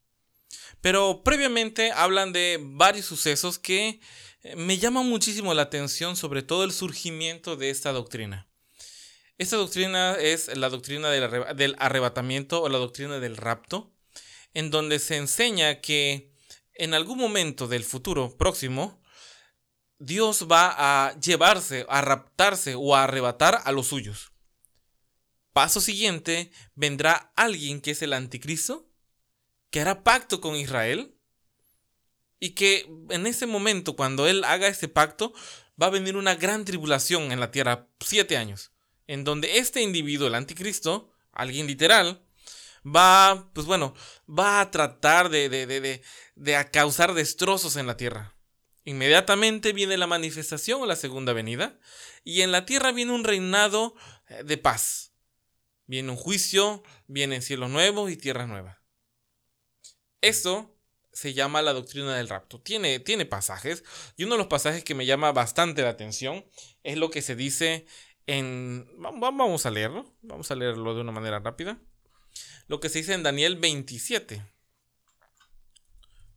Pero 0.82 1.24
previamente 1.24 1.92
hablan 1.92 2.34
de 2.34 2.60
varios 2.62 3.06
sucesos 3.06 3.58
que 3.58 4.00
eh, 4.44 4.56
me 4.56 4.78
llaman 4.78 5.08
muchísimo 5.08 5.54
la 5.54 5.64
atención, 5.64 6.16
sobre 6.16 6.44
todo 6.44 6.64
el 6.64 6.72
surgimiento 6.72 7.56
de 7.56 7.70
esta 7.70 7.92
doctrina. 7.92 8.48
Esta 9.38 9.58
doctrina 9.58 10.16
es 10.16 10.56
la 10.56 10.70
doctrina 10.70 11.10
del 11.10 11.76
arrebatamiento 11.80 12.62
o 12.62 12.70
la 12.70 12.78
doctrina 12.78 13.20
del 13.20 13.36
rapto, 13.36 13.92
en 14.54 14.70
donde 14.70 15.00
se 15.00 15.18
enseña 15.18 15.82
que 15.82 16.32
en 16.76 16.94
algún 16.94 17.18
momento 17.18 17.68
del 17.68 17.84
futuro 17.84 18.38
próximo, 18.38 19.03
Dios 20.06 20.48
va 20.52 20.76
a 20.78 21.18
llevarse, 21.18 21.86
a 21.88 22.02
raptarse 22.02 22.76
o 22.76 22.94
a 22.94 23.06
arrebatar 23.06 23.62
a 23.64 23.72
los 23.72 23.88
suyos. 23.88 24.34
Paso 25.54 25.80
siguiente, 25.80 26.52
vendrá 26.76 27.32
alguien 27.38 27.80
que 27.80 27.92
es 27.92 28.02
el 28.02 28.12
anticristo, 28.12 28.90
que 29.70 29.80
hará 29.80 30.04
pacto 30.04 30.42
con 30.42 30.58
Israel 30.58 31.16
y 32.38 32.50
que 32.50 32.86
en 33.12 33.28
ese 33.28 33.46
momento, 33.46 33.96
cuando 33.96 34.28
él 34.28 34.44
haga 34.44 34.68
ese 34.68 34.90
pacto, 34.90 35.34
va 35.82 35.88
a 35.88 35.92
venir 35.92 36.18
una 36.18 36.36
gran 36.36 36.66
tribulación 36.66 37.32
en 37.32 37.40
la 37.40 37.52
tierra, 37.52 37.88
siete 38.02 38.36
años, 38.36 38.74
en 39.08 39.24
donde 39.24 39.60
este 39.60 39.82
individuo, 39.82 40.28
el 40.28 40.36
anticristo, 40.36 41.14
alguien 41.32 41.66
literal, 41.66 42.26
va, 42.86 43.50
pues 43.54 43.66
bueno, 43.66 43.96
va 44.28 44.60
a 44.60 44.70
tratar 44.70 45.30
de, 45.30 45.48
de, 45.48 45.66
de, 45.66 46.02
de 46.36 46.70
causar 46.72 47.14
destrozos 47.14 47.78
en 47.78 47.88
la 47.88 47.96
tierra. 47.96 48.36
Inmediatamente 48.86 49.72
viene 49.72 49.98
la 49.98 50.08
manifestación 50.08 50.82
o 50.82 50.86
la 50.86 50.96
segunda 50.96 51.34
venida, 51.34 51.80
y 52.24 52.42
en 52.42 52.52
la 52.52 52.66
tierra 52.66 52.92
viene 52.92 53.14
un 53.14 53.24
reinado 53.24 53.96
eh, 54.28 54.44
de 54.44 54.58
paz. 54.58 55.14
Viene 55.86 56.12
un 56.12 56.18
juicio, 56.18 56.84
vienen 57.08 57.42
cielos 57.42 57.70
nuevos 57.70 58.12
y 58.12 58.18
tierra 58.18 58.48
nueva. 58.48 58.82
Eso 60.22 60.74
se 61.12 61.34
llama 61.34 61.62
la 61.62 61.74
doctrina 61.74 62.16
del 62.16 62.30
rapto. 62.30 62.60
Tiene, 62.60 63.00
tiene 63.00 63.26
pasajes 63.26 63.84
y 64.18 64.24
uno 64.24 64.36
de 64.36 64.40
los 64.40 64.48
pasajes 64.48 64.84
que 64.84 64.96
me 64.96 65.06
llama 65.06 65.32
bastante 65.32 65.84
la 65.84 65.90
atención 65.90 66.46
es 66.84 66.98
lo 66.98 67.10
que 67.10 67.22
se 67.22 67.36
dice 67.36 67.86
en... 68.26 68.90
Vamos 68.98 69.66
a 69.66 69.72
leerlo, 69.72 70.16
vamos 70.22 70.50
a 70.50 70.56
leerlo 70.56 70.96
de 70.96 71.02
una 71.02 71.12
manera 71.12 71.40
rápida. 71.40 71.80
Lo 72.68 72.80
que 72.80 72.90
se 72.90 73.00
dice 73.00 73.14
en 73.14 73.24
Daniel 73.24 73.58
27. 73.58 74.44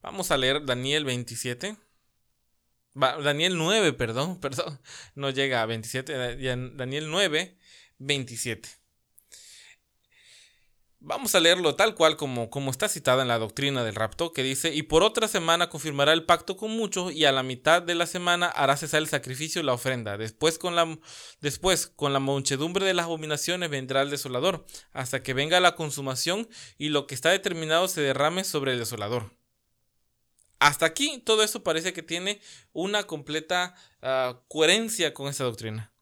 Vamos 0.02 0.30
a 0.30 0.36
leer 0.36 0.64
Daniel 0.64 1.04
27. 1.04 1.76
Daniel 2.96 3.56
9, 3.58 3.92
perdón, 3.92 4.40
perdón. 4.40 4.80
No 5.14 5.30
llega 5.30 5.62
a 5.62 5.66
27. 5.66 6.36
Daniel 6.74 7.10
9, 7.10 7.56
27. 7.98 8.68
Vamos 10.98 11.34
a 11.34 11.40
leerlo 11.40 11.76
tal 11.76 11.94
cual 11.94 12.16
como, 12.16 12.50
como 12.50 12.70
está 12.70 12.88
citada 12.88 13.22
en 13.22 13.28
la 13.28 13.38
doctrina 13.38 13.84
del 13.84 13.94
rapto, 13.94 14.32
que 14.32 14.42
dice, 14.42 14.74
y 14.74 14.82
por 14.82 15.04
otra 15.04 15.28
semana 15.28 15.68
confirmará 15.68 16.12
el 16.12 16.24
pacto 16.24 16.56
con 16.56 16.70
muchos, 16.70 17.12
y 17.12 17.26
a 17.26 17.32
la 17.32 17.44
mitad 17.44 17.80
de 17.82 17.94
la 17.94 18.06
semana 18.06 18.46
hará 18.46 18.76
cesar 18.76 19.02
el 19.02 19.08
sacrificio 19.08 19.60
y 19.60 19.64
la 19.64 19.74
ofrenda. 19.74 20.16
Después 20.16 20.58
con 20.58 20.74
la, 20.74 20.98
después, 21.40 21.86
con 21.86 22.12
la 22.12 22.18
muchedumbre 22.18 22.86
de 22.86 22.94
las 22.94 23.04
abominaciones 23.04 23.70
vendrá 23.70 24.02
el 24.02 24.10
desolador, 24.10 24.66
hasta 24.92 25.22
que 25.22 25.34
venga 25.34 25.60
la 25.60 25.76
consumación 25.76 26.48
y 26.76 26.88
lo 26.88 27.06
que 27.06 27.14
está 27.14 27.30
determinado 27.30 27.86
se 27.86 28.00
derrame 28.00 28.42
sobre 28.42 28.72
el 28.72 28.78
desolador. 28.78 29.30
Hasta 30.58 30.86
aquí 30.86 31.22
todo 31.24 31.42
eso 31.42 31.62
parece 31.62 31.92
que 31.92 32.02
tiene 32.02 32.40
una 32.72 33.04
completa 33.04 33.74
ah, 34.02 34.40
coherencia 34.48 35.12
con 35.12 35.28
esta 35.28 35.44
doctrina. 35.44 35.92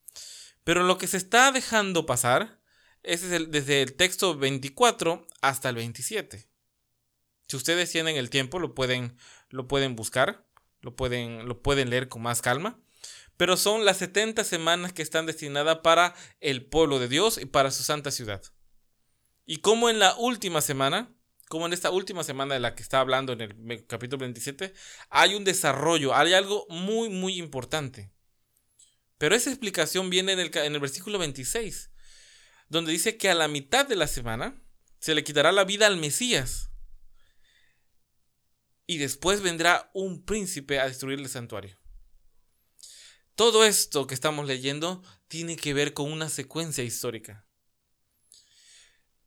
Pero 0.62 0.82
lo 0.82 0.96
que 0.98 1.06
se 1.06 1.16
está 1.16 1.52
dejando 1.52 2.06
pasar 2.06 2.60
es 3.02 3.28
desde 3.28 3.82
el 3.82 3.94
texto 3.94 4.36
24 4.36 5.26
hasta 5.42 5.68
el 5.68 5.76
27. 5.76 6.48
Si 7.48 7.56
ustedes 7.56 7.90
tienen 7.90 8.16
el 8.16 8.30
tiempo, 8.30 8.58
lo 8.58 8.74
pueden, 8.74 9.18
lo 9.50 9.68
pueden 9.68 9.94
buscar, 9.94 10.46
lo 10.80 10.96
pueden, 10.96 11.46
lo 11.46 11.62
pueden 11.62 11.90
leer 11.90 12.08
con 12.08 12.22
más 12.22 12.40
calma. 12.40 12.80
Pero 13.36 13.56
son 13.56 13.84
las 13.84 13.98
70 13.98 14.44
semanas 14.44 14.92
que 14.92 15.02
están 15.02 15.26
destinadas 15.26 15.78
para 15.78 16.14
el 16.40 16.64
pueblo 16.64 16.98
de 16.98 17.08
Dios 17.08 17.36
y 17.38 17.46
para 17.46 17.70
su 17.70 17.82
santa 17.82 18.10
ciudad. 18.10 18.42
Y 19.44 19.58
como 19.58 19.90
en 19.90 19.98
la 19.98 20.14
última 20.16 20.62
semana, 20.62 21.13
como 21.54 21.66
en 21.66 21.72
esta 21.72 21.92
última 21.92 22.24
semana 22.24 22.54
de 22.54 22.60
la 22.60 22.74
que 22.74 22.82
está 22.82 22.98
hablando 22.98 23.32
en 23.32 23.40
el 23.40 23.86
capítulo 23.86 24.18
27, 24.22 24.74
hay 25.08 25.36
un 25.36 25.44
desarrollo, 25.44 26.12
hay 26.12 26.32
algo 26.32 26.66
muy, 26.68 27.10
muy 27.10 27.38
importante. 27.38 28.10
Pero 29.18 29.36
esa 29.36 29.50
explicación 29.50 30.10
viene 30.10 30.32
en 30.32 30.40
el, 30.40 30.50
en 30.58 30.74
el 30.74 30.80
versículo 30.80 31.16
26 31.20 31.92
donde 32.68 32.90
dice 32.90 33.16
que 33.16 33.30
a 33.30 33.36
la 33.36 33.46
mitad 33.46 33.86
de 33.86 33.94
la 33.94 34.08
semana 34.08 34.60
se 34.98 35.14
le 35.14 35.22
quitará 35.22 35.52
la 35.52 35.62
vida 35.62 35.86
al 35.86 35.96
Mesías. 35.96 36.70
Y 38.84 38.98
después 38.98 39.40
vendrá 39.40 39.92
un 39.94 40.24
príncipe 40.24 40.80
a 40.80 40.88
destruir 40.88 41.20
el 41.20 41.28
santuario. 41.28 41.78
Todo 43.36 43.64
esto 43.64 44.08
que 44.08 44.14
estamos 44.14 44.48
leyendo 44.48 45.04
tiene 45.28 45.54
que 45.54 45.72
ver 45.72 45.94
con 45.94 46.10
una 46.10 46.28
secuencia 46.28 46.82
histórica. 46.82 47.46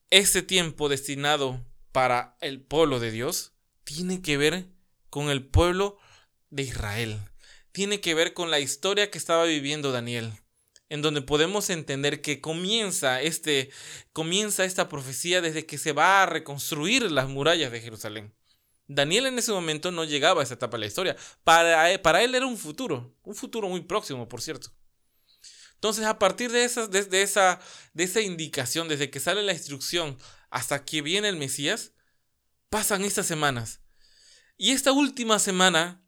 Ese 0.09 0.41
tiempo 0.41 0.89
destinado 0.89 1.65
para 1.97 2.37
el 2.41 2.61
pueblo 2.61 2.99
de 2.99 3.09
Dios 3.09 3.53
tiene 3.83 4.21
que 4.21 4.37
ver 4.37 4.67
con 5.09 5.31
el 5.31 5.43
pueblo 5.43 5.97
de 6.51 6.61
Israel. 6.61 7.19
Tiene 7.71 8.01
que 8.01 8.13
ver 8.13 8.35
con 8.35 8.51
la 8.51 8.59
historia 8.59 9.09
que 9.09 9.17
estaba 9.17 9.45
viviendo 9.45 9.91
Daniel 9.91 10.31
en 10.89 11.01
donde 11.01 11.23
podemos 11.23 11.71
entender 11.71 12.21
que 12.21 12.39
comienza, 12.39 13.19
este, 13.23 13.71
comienza 14.13 14.63
esta 14.63 14.89
profecía 14.89 15.41
desde 15.41 15.65
que 15.65 15.79
se 15.79 15.91
va 15.91 16.21
a 16.21 16.27
reconstruir 16.27 17.11
las 17.11 17.29
murallas 17.29 17.71
de 17.71 17.81
Jerusalén. 17.81 18.31
Daniel 18.85 19.25
en 19.25 19.39
ese 19.39 19.51
momento 19.51 19.89
no 19.89 20.03
llegaba 20.03 20.41
a 20.41 20.43
esa 20.43 20.53
etapa 20.53 20.77
de 20.77 20.81
la 20.81 20.85
historia. 20.85 21.15
Para, 21.43 21.99
para 22.03 22.23
él 22.23 22.35
era 22.35 22.45
un 22.45 22.59
futuro, 22.59 23.17
un 23.23 23.33
futuro 23.33 23.69
muy 23.69 23.81
próximo, 23.81 24.29
por 24.29 24.43
cierto. 24.43 24.71
Entonces, 25.73 26.05
a 26.05 26.19
partir 26.19 26.51
de, 26.51 26.63
esa, 26.63 26.87
de 26.87 28.03
esa 28.03 28.21
indicación, 28.21 28.87
desde 28.87 29.09
que 29.09 29.19
sale 29.19 29.41
la 29.41 29.53
instrucción 29.53 30.15
hasta 30.49 30.85
que 30.85 31.01
viene 31.01 31.29
el 31.29 31.37
Mesías, 31.37 31.93
pasan 32.69 33.03
estas 33.03 33.25
semanas. 33.25 33.81
Y 34.57 34.71
esta 34.71 34.91
última 34.91 35.39
semana 35.39 36.03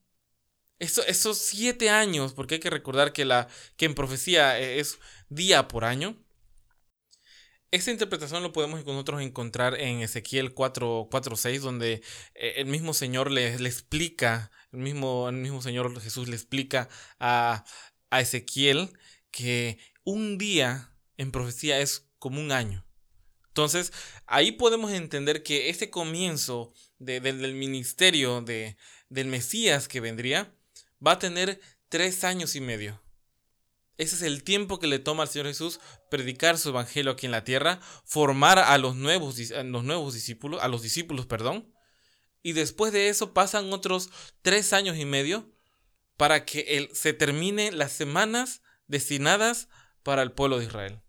esos 0.79 1.37
siete 1.37 1.89
años, 1.89 2.33
porque 2.33 2.55
hay 2.55 2.59
que 2.59 2.69
recordar 2.69 3.11
que, 3.11 3.25
la, 3.25 3.47
que 3.75 3.85
en 3.85 3.95
profecía 3.95 4.59
e, 4.59 4.79
es 4.79 4.99
día 5.29 5.67
por 5.67 5.83
año. 5.85 6.17
Esa 7.71 7.91
interpretación 7.91 8.41
lo 8.41 8.51
podemos 8.51 8.83
nosotros 8.83 9.21
encontrar 9.21 9.79
en 9.79 9.99
Ezequiel 9.99 10.55
4.6, 10.55 11.59
donde 11.59 12.01
eh, 12.33 12.53
el 12.57 12.65
mismo 12.65 12.93
Señor 12.93 13.29
le, 13.29 13.59
le, 13.59 13.69
explica, 13.69 14.51
el 14.71 14.79
mismo, 14.79 15.29
el 15.29 15.35
mismo 15.35 15.61
Señor 15.61 15.99
Jesús 16.01 16.29
le 16.29 16.35
explica 16.35 16.89
a, 17.19 17.65
a 18.09 18.21
Ezequiel 18.21 18.91
que 19.29 19.77
un 20.03 20.39
día 20.39 20.95
en 21.17 21.31
profecía 21.31 21.79
es 21.79 22.09
como 22.17 22.41
un 22.41 22.51
año. 22.51 22.88
Entonces, 23.49 23.91
ahí 24.25 24.53
podemos 24.53 24.91
entender 24.91 25.43
que 25.43 25.69
ese 25.69 25.89
comienzo 25.89 26.73
del 26.97 27.53
ministerio 27.55 28.41
de, 28.41 28.77
del 29.09 29.27
Mesías 29.27 29.87
que 29.87 29.99
vendría 29.99 30.53
va 31.05 31.13
a 31.13 31.19
tener 31.19 31.59
tres 31.89 32.23
años 32.23 32.55
y 32.55 32.61
medio. 32.61 33.01
Ese 33.97 34.15
es 34.15 34.21
el 34.21 34.43
tiempo 34.43 34.79
que 34.79 34.87
le 34.87 34.99
toma 34.99 35.23
al 35.23 35.29
Señor 35.29 35.47
Jesús 35.47 35.81
predicar 36.09 36.57
su 36.57 36.69
evangelio 36.69 37.11
aquí 37.11 37.25
en 37.25 37.33
la 37.33 37.43
tierra, 37.43 37.81
formar 38.05 38.57
a 38.59 38.77
los 38.77 38.95
nuevos, 38.95 39.37
los 39.37 39.83
nuevos 39.83 40.13
discípulos, 40.13 40.61
a 40.61 40.69
los 40.69 40.81
discípulos, 40.81 41.25
perdón. 41.25 41.73
Y 42.41 42.53
después 42.53 42.93
de 42.93 43.09
eso 43.09 43.33
pasan 43.33 43.73
otros 43.73 44.09
tres 44.41 44.71
años 44.71 44.97
y 44.97 45.03
medio 45.03 45.51
para 46.15 46.45
que 46.45 46.89
se 46.93 47.11
termine 47.11 47.71
las 47.71 47.91
semanas 47.91 48.61
destinadas 48.87 49.67
para 50.03 50.21
el 50.21 50.31
pueblo 50.31 50.59
de 50.59 50.65
Israel. 50.65 51.01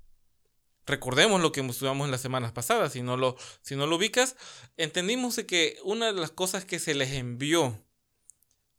Recordemos 0.91 1.41
lo 1.41 1.53
que 1.53 1.61
estudiamos 1.61 2.05
en 2.05 2.11
las 2.11 2.21
semanas 2.21 2.51
pasadas, 2.51 2.95
si 2.95 3.01
no 3.01 3.17
lo, 3.17 3.37
si 3.63 3.77
no 3.77 3.87
lo 3.87 3.95
ubicas, 3.95 4.35
entendimos 4.77 5.37
que 5.47 5.79
una 5.85 6.07
de 6.07 6.21
las 6.21 6.33
cosas 6.33 6.65
que 6.65 6.81
se 6.81 6.95
les 6.95 7.13
envió 7.13 7.81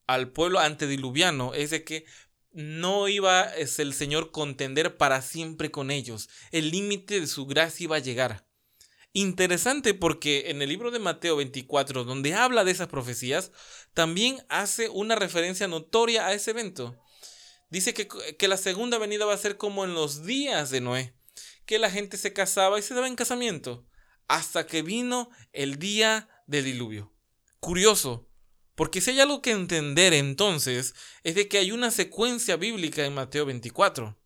al 0.08 0.30
pueblo 0.34 0.60
antediluviano 0.60 1.54
es 1.54 1.70
de 1.70 1.86
que 1.86 2.04
no 2.52 3.08
iba 3.08 3.44
el 3.44 3.94
Señor 3.94 4.32
contender 4.32 4.98
para 4.98 5.22
siempre 5.22 5.72
con 5.72 5.90
ellos. 5.90 6.28
El 6.52 6.70
límite 6.70 7.22
de 7.22 7.28
su 7.28 7.46
gracia 7.46 7.86
iba 7.86 7.96
a 7.96 8.00
llegar. 8.00 8.46
Interesante 9.14 9.94
porque 9.94 10.50
en 10.50 10.62
el 10.62 10.68
libro 10.68 10.92
de 10.92 11.00
Mateo 11.00 11.38
24, 11.38 12.04
donde 12.04 12.34
habla 12.34 12.66
de 12.66 12.72
esas 12.72 12.90
profecías, 12.90 13.54
también 13.94 14.46
hace 14.50 14.90
una 14.90 15.16
referencia 15.16 15.70
notoria 15.70 16.28
a 16.28 16.34
ese 16.34 16.52
evento. 16.52 17.02
Dice 17.70 17.94
que, 17.94 18.10
que 18.38 18.48
la 18.50 18.58
segunda 18.58 18.98
venida 18.98 19.24
va 19.24 19.34
a 19.34 19.38
ser 19.38 19.56
como 19.56 19.86
en 19.86 19.94
los 19.94 20.26
días 20.26 20.72
de 20.72 20.82
Noé, 20.82 21.14
que 21.72 21.80
la 21.80 21.90
gente 21.90 22.18
se 22.18 22.34
casaba 22.34 22.78
y 22.78 22.82
se 22.82 22.94
daba 22.94 23.08
en 23.08 23.16
casamiento, 23.16 23.88
hasta 24.28 24.68
que 24.68 24.82
vino 24.82 25.30
el 25.54 25.80
día 25.80 26.28
del 26.46 26.66
diluvio. 26.66 27.14
Curioso, 27.62 28.28
porque 28.76 29.00
si 29.00 29.12
hay 29.12 29.22
algo 29.22 29.42
que 29.42 29.52
entender 29.52 30.12
entonces 30.12 30.94
es 31.24 31.34
de 31.34 31.48
que 31.48 31.60
hay 31.60 31.72
una 31.72 31.90
secuencia 31.90 32.58
bíblica 32.58 33.06
en 33.06 33.14
Mateo 33.14 33.46
24. 33.46 34.20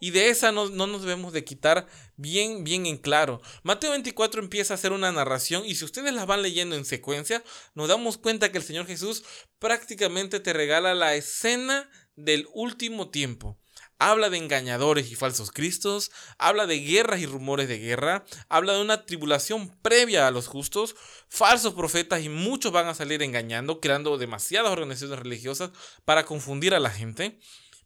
Y 0.00 0.10
de 0.10 0.30
esa 0.30 0.50
no, 0.50 0.68
nos 0.68 1.02
debemos 1.02 1.32
de 1.32 1.44
quitar 1.44 1.86
bien, 2.16 2.64
bien 2.64 2.86
en 2.86 2.96
claro. 2.96 3.40
Mateo 3.62 3.92
24 3.92 4.42
empieza 4.42 4.74
a 4.74 4.76
hacer 4.76 4.90
una 4.90 5.12
narración 5.12 5.64
y 5.64 5.76
si 5.76 5.84
ustedes 5.84 6.12
la 6.12 6.26
van 6.26 6.42
leyendo 6.42 6.74
en 6.74 6.84
secuencia, 6.84 7.44
nos 7.76 7.86
damos 7.86 8.18
cuenta 8.18 8.50
que 8.50 8.58
el 8.58 8.64
Señor 8.64 8.88
Jesús 8.88 9.22
prácticamente 9.60 10.40
te 10.40 10.52
regala 10.52 10.92
la 10.96 11.14
escena 11.14 11.88
del 12.16 12.48
último 12.52 13.10
tiempo 13.10 13.59
habla 14.00 14.30
de 14.30 14.38
engañadores 14.38 15.12
y 15.12 15.14
falsos 15.14 15.52
cristos, 15.52 16.10
habla 16.38 16.66
de 16.66 16.80
guerras 16.80 17.20
y 17.20 17.26
rumores 17.26 17.68
de 17.68 17.78
guerra, 17.78 18.24
habla 18.48 18.72
de 18.72 18.80
una 18.80 19.04
tribulación 19.04 19.68
previa 19.82 20.26
a 20.26 20.30
los 20.30 20.48
justos, 20.48 20.96
falsos 21.28 21.74
profetas 21.74 22.24
y 22.24 22.30
muchos 22.30 22.72
van 22.72 22.88
a 22.88 22.94
salir 22.94 23.22
engañando, 23.22 23.78
creando 23.78 24.16
demasiadas 24.16 24.72
organizaciones 24.72 25.18
religiosas 25.18 25.70
para 26.06 26.24
confundir 26.24 26.74
a 26.74 26.80
la 26.80 26.90
gente. 26.90 27.38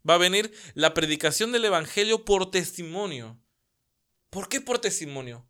Va 0.08 0.14
a 0.14 0.18
venir 0.18 0.54
la 0.74 0.94
predicación 0.94 1.50
del 1.50 1.64
Evangelio 1.64 2.24
por 2.24 2.50
testimonio. 2.50 3.42
¿Por 4.30 4.48
qué 4.48 4.60
por 4.60 4.78
testimonio? 4.78 5.48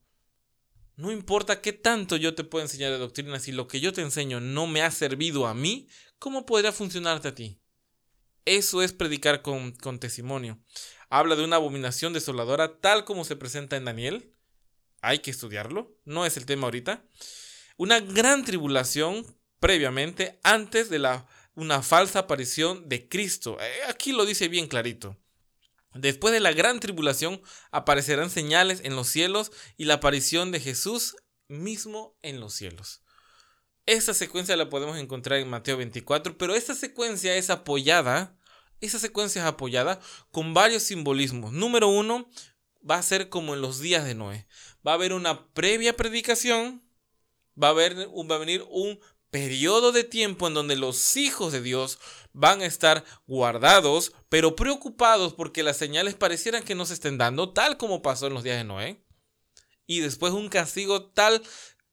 No 0.97 1.13
importa 1.13 1.61
qué 1.61 1.75
tanto 1.75 2.17
yo 2.17 2.35
te 2.35 2.45
pueda 2.45 2.65
enseñar 2.65 2.91
de 2.91 2.99
doctrina, 2.99 3.39
si 3.39 3.53
lo 3.53 3.69
que 3.69 3.81
yo 3.81 3.93
te 3.93 4.01
enseño 4.01 4.41
no 4.41 4.67
me 4.67 4.81
ha 4.81 4.91
servido 4.91 5.47
a 5.47 5.53
mí, 5.53 5.89
¿cómo 6.19 6.47
podría 6.47 6.73
funcionarte 6.73 7.29
a 7.29 7.35
ti? 7.35 7.61
Eso 8.45 8.83
es 8.83 8.93
predicar 8.93 9.43
con, 9.43 9.75
testimonio. 9.99 10.59
Habla 11.09 11.37
de 11.37 11.45
una 11.45 11.57
abominación 11.57 12.13
desoladora 12.13 12.81
tal 12.81 13.05
como 13.05 13.25
se 13.25 13.37
presenta 13.37 13.77
en 13.77 13.87
Daniel. 13.87 14.35
Hay 15.01 15.21
que 15.21 15.31
estudiarlo, 15.31 15.97
no 16.05 16.27
es 16.27 16.37
el 16.37 16.47
tema 16.47 16.67
ahorita. 16.67 17.05
Una 17.77 18.01
gran 18.01 18.45
tribulación 18.45 19.25
previamente 19.61 20.39
antes 20.43 20.91
de 20.91 20.99
la, 20.99 21.27
una 21.55 21.83
falsa 21.83 22.21
aparición 22.21 22.89
de 22.89 23.09
Cristo. 23.09 23.59
Eh, 23.61 23.81
aquí 23.89 24.13
lo 24.13 24.27
dice 24.27 24.49
bien 24.49 24.69
clarito. 24.69 25.17
Después 25.95 26.35
de 26.35 26.41
la 26.41 26.53
gran 26.53 26.81
tribulación 26.81 27.41
aparecerán 27.71 28.29
señales 28.29 28.81
en 28.85 28.97
los 28.97 29.09
cielos 29.09 29.53
y 29.77 29.85
la 29.85 29.95
aparición 29.95 30.51
de 30.51 30.61
Jesús 30.61 31.17
mismo 31.49 32.19
en 32.23 32.41
los 32.41 32.55
cielos. 32.55 33.04
Esa 33.87 34.15
secuencia 34.15 34.57
la 34.57 34.71
podemos 34.71 34.97
encontrar 34.97 35.41
en 35.41 35.51
Mateo 35.51 35.77
24, 35.77 36.39
pero 36.39 36.55
esta 36.55 36.75
secuencia 36.75 37.37
es 37.37 37.51
apoyada, 37.51 38.39
esa 38.81 38.99
secuencia 38.99 39.43
es 39.43 39.47
apoyada 39.47 40.01
con 40.31 40.55
varios 40.55 40.85
simbolismos. 40.85 41.53
Número 41.53 41.89
uno, 41.89 42.27
va 42.89 42.97
a 42.97 43.03
ser 43.03 43.29
como 43.29 43.55
en 43.55 43.61
los 43.61 43.81
días 43.81 44.05
de 44.05 44.15
Noé. 44.15 44.47
Va 44.87 44.93
a 44.93 44.95
haber 44.95 45.13
una 45.13 45.49
previa 45.53 45.97
predicación, 45.97 46.83
va 47.63 47.69
a, 47.69 47.71
haber, 47.71 48.09
va 48.09 48.35
a 48.35 48.39
venir 48.39 48.65
un 48.71 49.01
periodo 49.31 49.93
de 49.93 50.05
tiempo 50.05 50.47
en 50.47 50.55
donde 50.55 50.77
los 50.77 51.17
hijos 51.17 51.53
de 51.53 51.61
Dios 51.61 51.99
van 52.33 52.63
a 52.63 52.67
estar 52.67 53.05
guardados, 53.27 54.13
pero 54.29 54.57
preocupados 54.57 55.35
porque 55.35 55.63
las 55.63 55.77
señales 55.77 56.15
parecieran 56.15 56.63
que 56.63 56.75
no 56.75 56.87
se 56.87 56.95
estén 56.95 57.19
dando, 57.19 57.53
tal 57.53 57.77
como 57.77 58.01
pasó 58.01 58.29
en 58.29 58.35
los 58.35 58.45
días 58.45 58.57
de 58.57 58.65
Noé. 58.65 59.05
Y 59.87 60.01
después 60.01 60.33
un 60.33 60.49
castigo 60.49 61.11
tal 61.11 61.43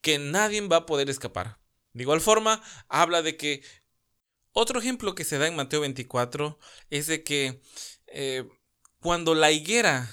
que 0.01 0.19
nadie 0.19 0.61
va 0.61 0.77
a 0.77 0.85
poder 0.85 1.09
escapar. 1.09 1.60
De 1.93 2.03
igual 2.03 2.21
forma, 2.21 2.61
habla 2.87 3.21
de 3.21 3.37
que 3.37 3.63
otro 4.53 4.79
ejemplo 4.79 5.15
que 5.15 5.23
se 5.23 5.37
da 5.37 5.47
en 5.47 5.55
Mateo 5.55 5.81
24 5.81 6.57
es 6.89 7.07
de 7.07 7.23
que 7.23 7.61
eh, 8.07 8.47
cuando 8.99 9.33
la 9.35 9.51
higuera, 9.51 10.09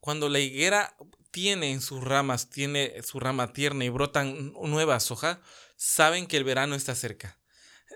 cuando 0.00 0.28
la 0.28 0.38
higuera 0.38 0.96
tiene 1.30 1.72
en 1.72 1.80
sus 1.80 2.02
ramas, 2.02 2.48
tiene 2.48 3.02
su 3.02 3.20
rama 3.20 3.52
tierna 3.52 3.84
y 3.84 3.88
brotan 3.88 4.52
nuevas 4.52 5.10
hojas, 5.10 5.38
saben 5.76 6.26
que 6.26 6.36
el 6.36 6.44
verano 6.44 6.74
está 6.74 6.94
cerca. 6.94 7.38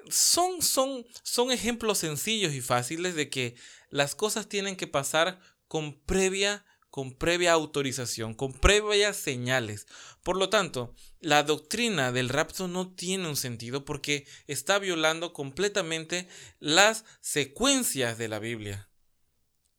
Son, 0.08 0.60
son, 0.62 1.06
son 1.22 1.50
ejemplos 1.50 1.98
sencillos 1.98 2.52
y 2.52 2.60
fáciles 2.60 3.14
de 3.14 3.30
que 3.30 3.56
las 3.88 4.14
cosas 4.14 4.48
tienen 4.48 4.76
que 4.76 4.86
pasar 4.86 5.40
con 5.68 6.00
previa 6.00 6.64
con 6.90 7.12
previa 7.12 7.52
autorización, 7.52 8.34
con 8.34 8.52
previas 8.52 9.16
señales. 9.16 9.86
Por 10.22 10.36
lo 10.36 10.50
tanto, 10.50 10.94
la 11.20 11.42
doctrina 11.42 12.12
del 12.12 12.28
rapto 12.28 12.68
no 12.68 12.92
tiene 12.92 13.28
un 13.28 13.36
sentido 13.36 13.84
porque 13.84 14.26
está 14.46 14.78
violando 14.78 15.32
completamente 15.32 16.28
las 16.58 17.04
secuencias 17.20 18.18
de 18.18 18.28
la 18.28 18.38
Biblia. 18.38 18.88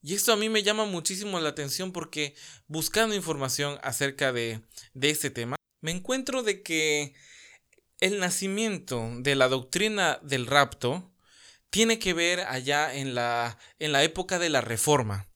Y 0.01 0.15
esto 0.15 0.33
a 0.33 0.37
mí 0.37 0.49
me 0.49 0.63
llama 0.63 0.85
muchísimo 0.85 1.39
la 1.39 1.49
atención 1.49 1.91
porque 1.91 2.33
buscando 2.67 3.13
información 3.13 3.77
acerca 3.83 4.33
de, 4.33 4.61
de 4.93 5.09
este 5.11 5.29
tema, 5.29 5.57
me 5.81 5.91
encuentro 5.91 6.43
de 6.43 6.63
que 6.63 7.13
el 7.99 8.19
nacimiento 8.19 9.07
de 9.19 9.35
la 9.35 9.47
doctrina 9.47 10.19
del 10.23 10.47
rapto 10.47 11.11
tiene 11.69 11.99
que 11.99 12.13
ver 12.13 12.41
allá 12.41 12.93
en 12.93 13.15
la, 13.15 13.57
en 13.79 13.91
la 13.91 14.03
época 14.03 14.39
de 14.39 14.49
la 14.49 14.61
Reforma. 14.61 15.30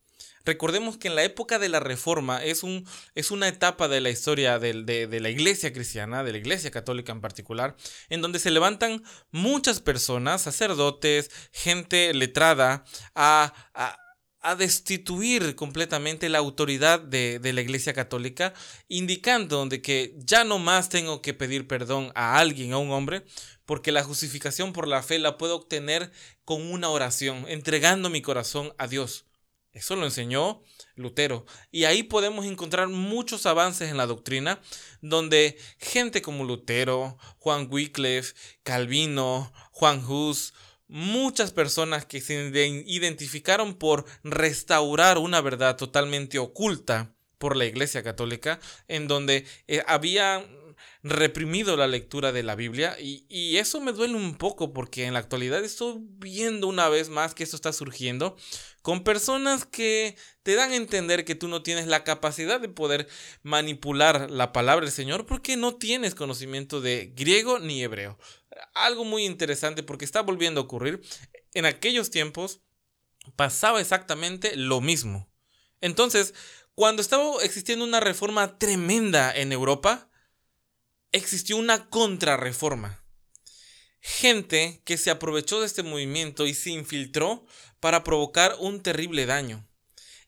Recordemos 0.45 0.97
que 0.97 1.07
en 1.07 1.15
la 1.15 1.23
época 1.23 1.59
de 1.59 1.69
la 1.69 1.79
Reforma 1.79 2.43
es, 2.43 2.63
un, 2.63 2.85
es 3.15 3.31
una 3.31 3.47
etapa 3.47 3.87
de 3.87 4.01
la 4.01 4.09
historia 4.09 4.59
de, 4.59 4.83
de, 4.83 5.19
la 5.19 5.29
iglesia 5.29 5.73
cristiana, 5.73 6.23
de 6.23 6.31
la 6.31 6.37
iglesia 6.37 6.71
católica 6.71 7.11
en 7.11 7.21
particular, 7.21 7.75
en 8.09 8.21
donde 8.21 8.39
se 8.39 8.51
levantan 8.51 9.03
muchas 9.31 9.79
personas, 9.79 10.43
sacerdotes, 10.43 11.31
gente 11.51 12.13
letrada, 12.13 12.85
a, 13.15 13.53
a 13.73 13.99
a 14.45 14.55
destituir 14.55 15.55
completamente 15.55 16.29
la 16.29 16.37
autoridad 16.37 16.99
de, 16.99 17.39
de, 17.39 17.51
la 17.51 17.61
Iglesia 17.61 17.93
Católica, 17.93 18.53
indicando 18.87 19.65
de 19.65 19.81
que 19.81 20.13
ya 20.19 20.43
no 20.43 20.59
más 20.59 20.89
tengo 20.89 21.23
que 21.23 21.33
pedir 21.33 21.67
perdón 21.67 22.11
a 22.13 22.37
alguien, 22.37 22.71
a 22.71 22.77
un 22.77 22.91
hombre, 22.91 23.25
porque 23.65 23.91
la 23.91 24.03
justificación 24.03 24.71
por 24.71 24.87
la 24.87 25.01
fe 25.01 25.17
la 25.17 25.39
puedo 25.39 25.55
obtener 25.55 26.11
con 26.43 26.61
una 26.61 26.89
oración, 26.89 27.45
entregando 27.47 28.11
mi 28.11 28.21
corazón 28.21 28.71
a 28.77 28.85
Dios. 28.85 29.25
Eso 29.75 29.97
lo 29.97 30.05
enseñó 30.05 30.63
Lutero. 30.95 31.45
Y 31.69 31.83
ahí 31.83 32.01
podemos 32.01 32.45
encontrar 32.45 32.87
muchos 32.87 33.45
avances 33.45 33.91
en 33.91 33.97
la 33.97 34.07
doctrina, 34.07 34.61
donde 35.01 35.57
gente 35.77 36.21
como 36.21 36.45
Lutero, 36.45 37.17
Juan 37.39 37.67
Wycliffe, 37.69 38.33
Calvino, 38.63 39.51
Juan 39.71 40.03
Hus, 40.05 40.53
muchas 40.87 41.51
personas 41.51 42.05
que 42.05 42.21
se 42.21 42.51
identificaron 42.87 43.73
por 43.73 44.05
restaurar 44.23 45.17
una 45.17 45.41
verdad 45.41 45.75
totalmente 45.75 46.39
oculta 46.39 47.13
por 47.37 47.57
la 47.57 47.65
Iglesia 47.65 48.01
Católica, 48.01 48.61
en 48.87 49.09
donde 49.09 49.45
eh, 49.67 49.83
había 49.87 50.47
reprimido 51.03 51.77
la 51.77 51.87
lectura 51.87 52.31
de 52.31 52.43
la 52.43 52.55
Biblia 52.55 52.97
y, 52.99 53.25
y, 53.29 53.57
eso 53.57 53.81
me 53.81 53.91
duele 53.91 54.15
un 54.15 54.35
poco 54.35 54.73
porque 54.73 55.05
en 55.05 55.13
la 55.13 55.19
actualidad 55.19 55.63
estoy 55.63 55.97
viendo 55.99 56.67
una 56.67 56.89
vez 56.89 57.09
más 57.09 57.33
que 57.35 57.43
esto 57.43 57.55
está 57.55 57.73
surgiendo 57.73 58.35
con 58.81 59.03
personas 59.03 59.65
que 59.65 60.15
te 60.43 60.53
dan 60.53 60.71
a 60.71 60.75
entender 60.75 61.25
que 61.25 61.33
tú 61.33 61.47
no 61.47 61.63
tienes 61.63 61.87
la 61.87 62.03
capacidad 62.03 62.61
de 62.61 62.69
poder 62.69 63.07
manipular 63.41 64.29
la 64.29 64.53
palabra 64.53 64.85
del 64.85 64.93
Señor 64.93 65.25
porque 65.25 65.57
no 65.57 65.75
tienes 65.75 66.13
conocimiento 66.13 66.81
de 66.81 67.11
griego 67.15 67.57
ni 67.57 67.81
hebreo. 67.81 68.19
Algo 68.75 69.03
muy 69.03 69.25
interesante 69.25 69.81
porque 69.81 70.05
está 70.05 70.21
volviendo 70.21 70.61
a 70.61 70.65
ocurrir. 70.65 71.01
En 71.55 71.65
aquellos 71.65 72.11
tiempos 72.11 72.61
pasaba 73.35 73.81
exactamente 73.81 74.55
lo 74.55 74.81
mismo. 74.81 75.31
Entonces, 75.81 76.33
cuando 76.75 77.01
estaba 77.01 77.41
existiendo 77.41 77.85
una 77.85 77.99
reforma 77.99 78.59
tremenda 78.59 79.35
en 79.35 79.51
Europa, 79.51 80.09
existió 81.15 81.55
una 81.57 81.89
contrarreforma. 81.89 83.01
Gente 84.01 84.81
que 84.85 84.97
se 84.97 85.09
aprovechó 85.09 85.61
de 85.61 85.65
este 85.65 85.81
movimiento 85.81 86.45
y 86.45 86.53
se 86.53 86.71
infiltró 86.71 87.45
para 87.79 88.03
provocar 88.03 88.55
un 88.59 88.81
terrible 88.81 89.25
daño. 89.25 89.67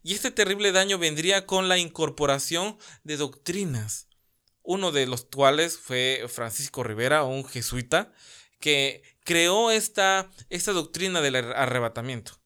Y 0.01 0.13
este 0.13 0.31
terrible 0.31 0.71
daño 0.71 0.97
vendría 0.97 1.45
con 1.45 1.67
la 1.67 1.77
incorporación 1.77 2.77
de 3.03 3.17
doctrinas, 3.17 4.07
uno 4.63 4.91
de 4.91 5.05
los 5.05 5.25
cuales 5.25 5.77
fue 5.77 6.25
Francisco 6.29 6.83
Rivera, 6.83 7.23
un 7.23 7.45
jesuita, 7.45 8.13
que 8.59 9.03
creó 9.25 9.69
esta, 9.69 10.31
esta 10.49 10.71
doctrina 10.71 11.21
del 11.21 11.35
arrebatamiento. 11.35 12.39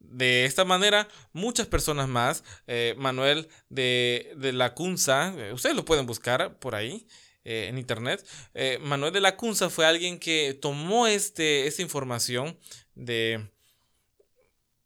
De 0.00 0.44
esta 0.44 0.64
manera, 0.64 1.08
muchas 1.32 1.66
personas 1.66 2.08
más, 2.08 2.44
eh, 2.66 2.94
Manuel 2.98 3.48
de, 3.68 4.34
de 4.36 4.52
la 4.52 4.74
Cunza, 4.74 5.32
eh, 5.38 5.52
ustedes 5.52 5.76
lo 5.76 5.84
pueden 5.84 6.06
buscar 6.06 6.58
por 6.58 6.74
ahí, 6.74 7.06
eh, 7.44 7.66
en 7.68 7.78
internet. 7.78 8.26
Eh, 8.54 8.78
Manuel 8.80 9.12
de 9.12 9.20
la 9.20 9.36
Cunza 9.36 9.68
fue 9.70 9.86
alguien 9.86 10.18
que 10.18 10.58
tomó 10.60 11.06
este, 11.06 11.66
esta 11.66 11.82
información 11.82 12.58
de. 12.94 13.50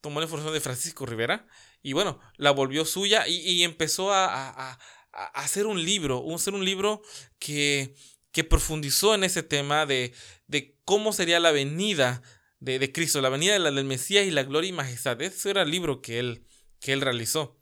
Tomó 0.01 0.21
la 0.21 0.25
información 0.25 0.55
de 0.55 0.61
Francisco 0.61 1.07
Rivera 1.07 1.47
y 1.83 1.93
bueno, 1.93 2.21
la 2.37 2.51
volvió 2.51 2.85
suya 2.85 3.27
y, 3.27 3.63
empezó 3.63 4.13
a, 4.13 4.79
hacer 5.13 5.67
un 5.67 5.85
libro, 5.85 6.25
hacer 6.35 6.55
un 6.55 6.65
libro 6.65 7.03
que, 7.39 7.95
que 8.31 8.45
profundizó 8.45 9.15
en 9.15 9.25
ese 9.25 9.43
tema 9.43 9.87
de, 9.87 10.13
de 10.47 10.77
cómo 10.85 11.13
sería 11.13 11.41
la 11.41 11.51
venida 11.51 12.23
de, 12.61 12.79
de 12.79 12.93
Cristo, 12.93 13.21
la 13.21 13.29
venida 13.29 13.59
del 13.59 13.85
Mesías 13.85 14.27
y 14.27 14.31
la 14.31 14.45
gloria 14.45 14.69
y 14.69 14.73
majestad. 14.73 15.21
Ese 15.23 15.51
era 15.51 15.63
el 15.63 15.71
libro 15.71 16.01
que 16.01 16.19
él, 16.19 16.45
que 16.81 16.93
él 16.93 17.01
realizó. 17.01 17.58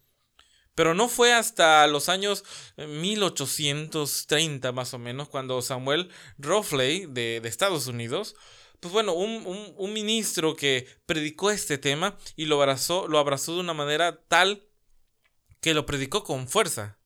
Pero 0.77 0.95
no 0.95 1.09
fue 1.09 1.33
hasta 1.33 1.85
los 1.87 2.09
años 2.11 2.45
1830 2.77 4.73
más 4.73 4.93
o 4.93 4.99
menos 4.99 5.27
cuando 5.29 5.63
Samuel 5.63 6.11
Rofley 6.37 7.07
de, 7.07 7.39
Estados 7.45 7.87
Unidos, 7.87 8.37
pues 8.79 8.93
bueno, 8.93 9.15
un, 9.15 9.93
ministro 9.95 10.55
que 10.55 10.87
predicó 11.07 11.51
este 11.51 11.79
tema 11.79 12.19
y 12.37 12.45
lo 12.45 12.61
abrazó, 12.61 13.09
lo 13.09 13.19
abrazó 13.19 13.55
de 13.55 13.61
una 13.61 13.73
manera 13.73 14.21
tal 14.29 14.65
que 15.63 15.73
lo 15.73 15.87
predicó 15.87 16.25
con 16.25 16.47
fuerza. 16.47 16.99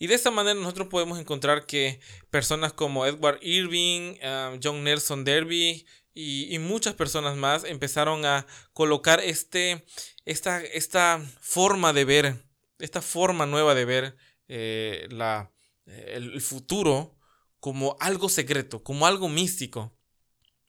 Y 0.00 0.08
de 0.08 0.14
esta 0.14 0.32
manera 0.32 0.58
nosotros 0.58 0.88
podemos 0.88 1.20
encontrar 1.20 1.66
que 1.66 2.00
personas 2.30 2.72
como 2.72 3.06
Edward 3.06 3.38
Irving, 3.40 4.16
um, 4.20 4.58
John 4.60 4.82
Nelson 4.82 5.22
Derby 5.22 5.86
y, 6.12 6.58
muchas 6.58 6.94
personas 6.94 7.36
más 7.36 7.62
empezaron 7.62 8.24
a 8.24 8.48
colocar 8.72 9.20
este, 9.20 9.86
esta, 10.24 10.60
esta 10.60 11.24
forma 11.40 11.92
de 11.92 12.04
ver 12.04 12.49
esta 12.80 13.02
forma 13.02 13.46
nueva 13.46 13.74
de 13.74 13.84
ver 13.84 14.16
eh, 14.48 15.06
la, 15.10 15.52
el 15.86 16.40
futuro 16.40 17.16
como 17.60 17.96
algo 18.00 18.28
secreto, 18.28 18.82
como 18.82 19.06
algo 19.06 19.28
místico. 19.28 19.96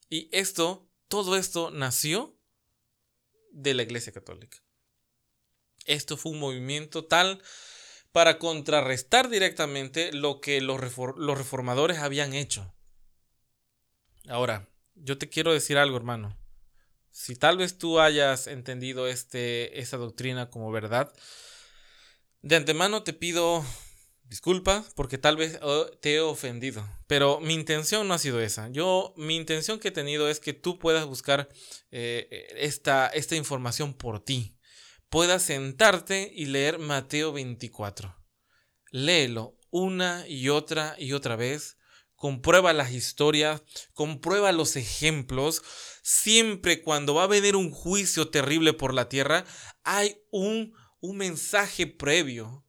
Y 0.10 0.30
esto, 0.32 0.90
todo 1.08 1.38
esto 1.38 1.72
nació 1.72 2.38
de 3.52 3.74
la 3.74 3.84
Iglesia 3.84 4.12
Católica. 4.12 4.58
Esto 5.86 6.18
fue 6.18 6.34
un 6.34 6.40
movimiento 6.40 7.06
tal 7.06 7.42
para 8.12 8.40
contrarrestar 8.40 9.30
directamente 9.30 10.12
lo 10.12 10.42
que 10.42 10.62
los, 10.62 10.80
los 11.18 11.38
reformadores 11.38 12.00
habían 12.00 12.34
hecho. 12.34 12.74
Ahora, 14.28 14.70
yo 14.96 15.18
te 15.18 15.30
quiero 15.30 15.54
decir 15.54 15.78
algo, 15.78 15.98
hermano. 15.98 16.38
Si 17.10 17.36
tal 17.36 17.58
vez 17.58 17.78
tú 17.78 18.00
hayas 18.00 18.48
entendido 18.48 19.08
este, 19.08 19.80
esta 19.80 19.98
doctrina 19.98 20.50
como 20.50 20.72
verdad, 20.72 21.12
de 22.42 22.56
antemano 22.56 23.04
te 23.04 23.14
pido 23.14 23.64
disculpas 24.24 24.94
porque 24.96 25.18
tal 25.18 25.36
vez 25.36 25.60
oh, 25.62 25.88
te 26.02 26.16
he 26.16 26.20
ofendido, 26.22 26.88
pero 27.08 27.40
mi 27.40 27.54
intención 27.54 28.08
no 28.08 28.14
ha 28.14 28.20
sido 28.20 28.40
esa. 28.42 28.70
Yo, 28.70 29.14
mi 29.18 29.36
intención 29.36 29.80
que 29.80 29.90
he 29.90 29.92
tenido 29.92 30.30
es 30.30 30.40
que 30.40 30.54
tú 30.54 30.80
puedas 30.80 31.06
buscar 31.06 31.50
eh, 31.92 32.48
esta, 32.56 33.08
esta 33.08 33.36
información 33.36 33.94
por 33.94 34.24
ti. 34.24 34.58
Puedas 35.10 35.44
sentarte 35.44 36.32
y 36.34 36.46
leer 36.46 36.80
Mateo 36.80 37.34
24. 37.34 38.16
Léelo 38.92 39.58
una 39.70 40.26
y 40.28 40.50
otra 40.50 40.96
y 40.98 41.14
otra 41.14 41.36
vez 41.36 41.78
comprueba 42.22 42.72
las 42.72 42.92
historias, 42.92 43.64
comprueba 43.94 44.52
los 44.52 44.76
ejemplos. 44.76 45.64
Siempre 46.04 46.84
cuando 46.84 47.16
va 47.16 47.24
a 47.24 47.28
venir 47.28 47.56
un 47.56 47.72
juicio 47.72 48.30
terrible 48.30 48.74
por 48.74 48.94
la 48.94 49.10
tierra, 49.10 49.44
hay 49.84 50.22
un, 50.30 50.74
un 51.02 51.18
mensaje 51.18 51.86
previo. 51.86 52.66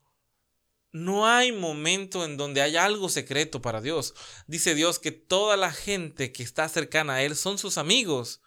No 0.91 1.25
hay 1.25 1.51
momento 1.51 2.25
en 2.25 2.37
donde 2.37 2.61
haya 2.61 2.83
algo 2.83 3.09
secreto 3.09 3.61
para 3.61 3.81
Dios. 3.81 4.13
Dice 4.45 4.75
Dios 4.75 4.99
que 4.99 5.11
toda 5.11 5.55
la 5.55 5.71
gente 5.71 6.31
que 6.31 6.43
está 6.43 6.67
cercana 6.67 7.15
a 7.15 7.23
Él 7.23 7.35
son 7.35 7.57
sus 7.57 7.77
amigos. 7.77 8.41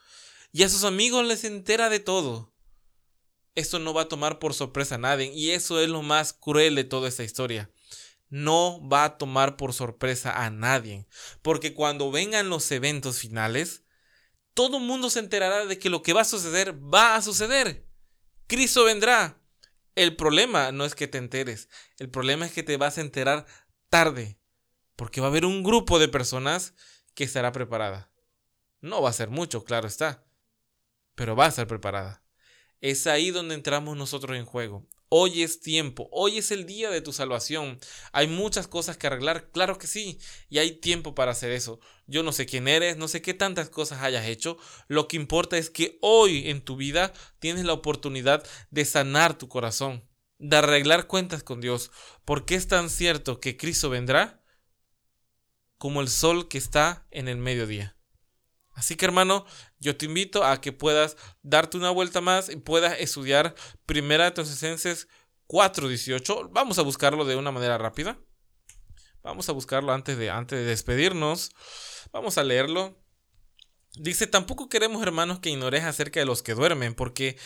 Y 0.53 0.63
a 0.63 0.69
sus 0.69 0.85
amigos 0.85 1.27
les 1.27 1.45
entera 1.45 1.89
de 1.89 2.01
todo. 2.01 2.53
Esto 3.55 3.79
no 3.79 3.95
va 3.95 4.03
a 4.03 4.09
tomar 4.09 4.39
por 4.39 4.53
sorpresa 4.53 4.97
a 4.97 4.99
nadie. 4.99 5.33
Y 5.33 5.51
eso 5.51 5.81
es 5.81 5.89
lo 5.89 6.03
más 6.03 6.35
cruel 6.35 6.75
de 6.75 6.85
toda 6.85 7.09
esta 7.09 7.25
historia 7.25 7.71
no 8.29 8.87
va 8.87 9.05
a 9.05 9.19
tomar 9.19 9.57
por 9.57 9.73
sorpresa 9.73 10.45
a 10.45 10.51
nadie, 10.51 11.07
porque 11.43 11.75
cuando 11.75 12.11
vengan 12.11 12.49
los 12.49 12.71
eventos 12.73 13.19
finales, 13.19 13.85
todo 14.55 14.81
mundo 14.81 15.11
se 15.11 15.21
enterará 15.21 15.67
de 15.67 15.79
que 15.79 15.91
lo 15.91 16.03
que 16.03 16.13
va 16.13 16.23
a 16.23 16.25
suceder 16.25 16.75
va 16.75 17.17
a 17.17 17.23
suceder. 17.23 17.87
Cristo 18.47 18.85
vendrá. 18.85 19.41
El 19.97 20.15
problema 20.15 20.73
no 20.73 20.85
es 20.85 20.95
que 20.95 21.09
te 21.09 21.19
enteres, 21.19 21.69
el 21.99 22.11
problema 22.11 22.47
es 22.47 22.53
que 22.53 22.63
te 22.63 22.77
vas 22.77 22.99
a 22.99 23.01
enterar 23.01 23.47
tarde, 23.89 24.39
porque 24.95 25.23
va 25.23 25.29
a 25.29 25.31
haber 25.31 25.47
un 25.47 25.63
grupo 25.63 25.99
de 25.99 26.07
personas 26.09 26.75
que 27.15 27.25
estará 27.25 27.51
preparada. 27.51 28.13
No 28.83 29.01
va 29.01 29.09
a 29.09 29.15
ser 29.15 29.31
mucho, 29.31 29.65
claro 29.65 29.89
está, 29.89 30.23
pero 31.15 31.35
va 31.35 31.47
a 31.47 31.49
estar 31.49 31.67
preparada. 31.67 32.23
Es 32.83 33.07
ahí 33.07 33.31
donde 33.31 33.55
entramos 33.55 33.97
nosotros 33.97 34.37
en 34.37 34.45
juego. 34.45 34.87
Hoy 35.09 35.45
es 35.45 35.61
tiempo, 35.61 36.09
hoy 36.11 36.39
es 36.39 36.51
el 36.51 36.67
día 36.67 36.91
de 36.91 37.01
tu 37.01 37.13
salvación. 37.13 37.79
Hay 38.11 38.27
muchas 38.27 38.67
cosas 38.67 38.97
que 38.97 39.07
arreglar, 39.07 39.53
claro 39.53 39.79
que 39.79 39.87
sí, 39.87 40.19
y 40.49 40.59
hay 40.59 40.73
tiempo 40.73 41.15
para 41.15 41.31
hacer 41.31 41.53
eso. 41.53 41.79
Yo 42.09 42.25
no 42.25 42.33
sé 42.33 42.45
quién 42.45 42.67
eres, 42.67 42.97
no 42.97 43.07
sé 43.07 43.23
qué 43.23 43.33
tantas 43.33 43.71
cosas 43.71 44.03
hayas 44.03 44.27
hecho, 44.27 44.59
lo 44.89 45.07
que 45.07 45.17
importa 45.17 45.59
es 45.59 45.71
que 45.71 45.99
hoy 46.03 46.51
en 46.51 46.61
tu 46.61 46.75
vida 46.75 47.13
tienes 47.39 47.65
la 47.65 47.73
oportunidad 47.73 48.45
de 48.71 48.85
sanar 48.85 49.39
tu 49.39 49.49
corazón, 49.49 50.09
de 50.39 50.57
arreglar 50.57 51.07
cuentas 51.07 51.45
con 51.45 51.61
Dios, 51.61 51.93
porque 52.25 52.57
es 52.57 52.67
tan 52.67 52.91
cierto 52.91 53.39
que 53.39 53.57
Cristo 53.57 53.89
vendrá 53.89 54.43
como 55.79 56.01
el 56.01 56.09
sol 56.09 56.49
que 56.49 56.59
está 56.59 57.07
en 57.13 57.29
el 57.29 57.37
mediodía. 57.37 57.97
Así 58.77 58.97
que 58.97 59.07
hermano, 59.07 59.47
yo 59.79 59.97
te 59.97 60.07
invito 60.07 60.45
a 60.45 60.61
que 60.61 60.73
puedas 60.73 61.17
darte 61.43 61.77
una 61.77 61.91
vuelta 61.91 62.21
más 62.21 62.49
y 62.49 62.57
puedas 62.57 62.99
estudiar 62.99 63.55
Primera 63.85 64.25
de 64.25 64.31
Tesalonicenses 64.33 65.09
4:18. 65.47 66.49
Vamos 66.51 66.79
a 66.79 66.83
buscarlo 66.83 67.25
de 67.25 67.37
una 67.37 67.53
manera 67.53 67.79
rápida. 67.79 68.19
Vamos 69.23 69.49
a 69.49 69.53
buscarlo 69.53 69.93
antes 69.93 70.17
de, 70.19 70.31
antes 70.31 70.59
de 70.59 70.65
despedirnos. 70.65 71.51
Vamos 72.13 72.39
a 72.39 72.45
leerlo. 72.45 73.03
Dice, 73.99 74.27
tampoco 74.27 74.69
queremos 74.69 75.03
hermanos 75.03 75.41
que 75.41 75.51
ignores 75.51 75.85
acerca 75.85 76.21
de 76.21 76.27
los 76.27 76.43
que 76.43 76.55
duermen, 76.55 76.95
porque 76.95 77.39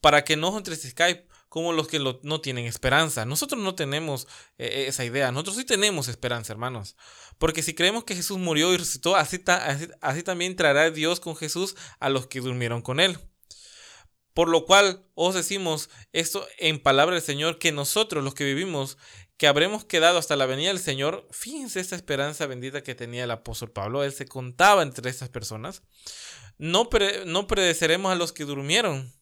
para 0.00 0.24
que 0.24 0.36
no 0.36 0.56
entre 0.56 0.76
Skype 0.76 1.26
como 1.50 1.72
los 1.72 1.88
que 1.88 1.98
no 1.98 2.40
tienen 2.40 2.66
esperanza. 2.66 3.26
Nosotros 3.26 3.60
no 3.60 3.74
tenemos 3.74 4.28
eh, 4.56 4.66
eh, 4.66 4.86
esa 4.86 5.04
idea, 5.04 5.32
nosotros 5.32 5.56
sí 5.56 5.64
tenemos 5.64 6.06
esperanza, 6.06 6.52
hermanos. 6.52 6.96
Porque 7.38 7.64
si 7.64 7.74
creemos 7.74 8.04
que 8.04 8.14
Jesús 8.14 8.38
murió 8.38 8.72
y 8.72 8.76
resucitó, 8.76 9.16
así, 9.16 9.40
también 10.24 10.54
traerá 10.54 10.90
Dios 10.92 11.18
con 11.18 11.34
Jesús 11.34 11.74
a 11.98 12.08
los 12.08 12.28
que 12.28 12.40
durmieron 12.40 12.82
con 12.82 13.00
él. 13.00 13.18
Por 14.32 14.48
lo 14.48 14.64
cual 14.64 15.04
os 15.14 15.34
decimos 15.34 15.90
esto 16.12 16.46
en 16.58 16.80
palabra 16.80 17.16
del 17.16 17.24
Señor, 17.24 17.58
que 17.58 17.72
nosotros 17.72 18.22
los 18.22 18.34
que 18.34 18.44
vivimos, 18.44 18.96
que 19.36 19.48
habremos 19.48 19.84
quedado 19.84 20.18
hasta 20.18 20.36
la 20.36 20.46
venida 20.46 20.68
del 20.68 20.78
Señor, 20.78 21.26
fíjense 21.32 21.80
esta 21.80 21.96
esperanza 21.96 22.46
bendita 22.46 22.84
que 22.84 22.94
tenía 22.94 23.24
el 23.24 23.30
apóstol 23.32 23.72
Pablo, 23.72 24.04
él 24.04 24.12
se 24.12 24.28
contaba 24.28 24.84
entre 24.84 25.10
estas 25.10 25.30
personas, 25.30 25.82
no, 26.58 26.88
no 27.26 27.46
predeceremos 27.48 28.12
a 28.12 28.14
los 28.14 28.32
que 28.32 28.44
durmieron, 28.44 29.12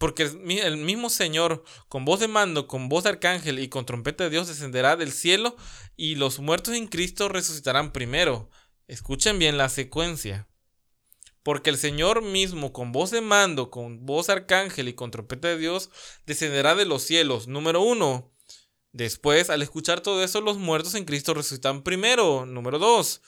porque 0.00 0.22
el 0.22 0.78
mismo 0.78 1.10
Señor, 1.10 1.62
con 1.88 2.06
voz 2.06 2.20
de 2.20 2.26
mando, 2.26 2.66
con 2.66 2.88
voz 2.88 3.04
de 3.04 3.10
arcángel 3.10 3.58
y 3.58 3.68
con 3.68 3.84
trompeta 3.84 4.24
de 4.24 4.30
Dios, 4.30 4.48
descenderá 4.48 4.96
del 4.96 5.12
cielo 5.12 5.56
y 5.94 6.14
los 6.14 6.38
muertos 6.38 6.74
en 6.74 6.86
Cristo 6.86 7.28
resucitarán 7.28 7.92
primero. 7.92 8.48
Escuchen 8.88 9.38
bien 9.38 9.58
la 9.58 9.68
secuencia. 9.68 10.48
Porque 11.42 11.68
el 11.68 11.76
Señor 11.76 12.22
mismo, 12.22 12.72
con 12.72 12.92
voz 12.92 13.10
de 13.10 13.20
mando, 13.20 13.70
con 13.70 14.06
voz 14.06 14.28
de 14.28 14.32
arcángel 14.32 14.88
y 14.88 14.94
con 14.94 15.10
trompeta 15.10 15.48
de 15.48 15.58
Dios, 15.58 15.90
descenderá 16.24 16.74
de 16.74 16.86
los 16.86 17.02
cielos. 17.02 17.46
Número 17.46 17.82
uno. 17.82 18.32
Después, 18.92 19.50
al 19.50 19.60
escuchar 19.60 20.00
todo 20.00 20.24
eso, 20.24 20.40
los 20.40 20.56
muertos 20.56 20.94
en 20.94 21.04
Cristo 21.04 21.34
resucitan 21.34 21.82
primero. 21.82 22.46
Número 22.46 22.78
dos. 22.78 23.20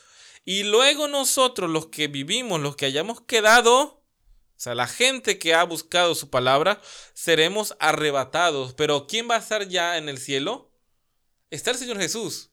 Y 0.47 0.63
luego 0.63 1.07
nosotros, 1.07 1.69
los 1.69 1.89
que 1.89 2.09
vivimos, 2.09 2.63
los 2.63 2.77
que 2.77 2.87
hayamos 2.87 3.21
quedado, 3.21 4.02
sea, 4.63 4.75
la 4.77 4.87
gente 4.87 5.39
que 5.39 5.55
ha 5.55 5.65
buscado 5.65 6.15
su 6.15 6.31
palabra, 6.31 6.81
seremos 7.15 7.75
arrebatados. 7.81 8.75
Pero 8.75 9.09
¿quién 9.09 9.29
va 9.29 9.35
a 9.35 9.41
estar 9.41 9.69
ya 9.69 9.99
en 9.99 10.09
el 10.09 10.19
cielo? 10.19 10.73
Está 11.51 11.73
el 11.73 11.79
Señor 11.79 11.99
Jesús. 11.99 12.53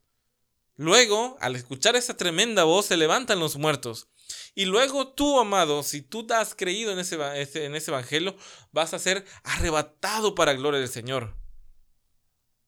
Luego, 0.76 1.38
al 1.40 1.56
escuchar 1.56 1.96
esa 1.96 2.18
tremenda 2.18 2.64
voz, 2.64 2.88
se 2.88 2.98
levantan 2.98 3.40
los 3.40 3.58
muertos. 3.58 4.08
Y 4.56 4.66
luego 4.66 5.14
tú, 5.14 5.40
amado, 5.40 5.84
si 5.84 6.02
tú 6.02 6.26
has 6.32 6.56
creído 6.56 6.92
en 6.92 7.00
ese, 7.00 7.16
en 7.16 7.76
ese 7.76 7.92
evangelio, 7.92 8.36
vas 8.72 8.94
a 8.94 9.00
ser 9.00 9.26
arrebatado 9.44 10.36
para 10.36 10.54
gloria 10.54 10.80
del 10.80 10.90
Señor. 10.90 11.38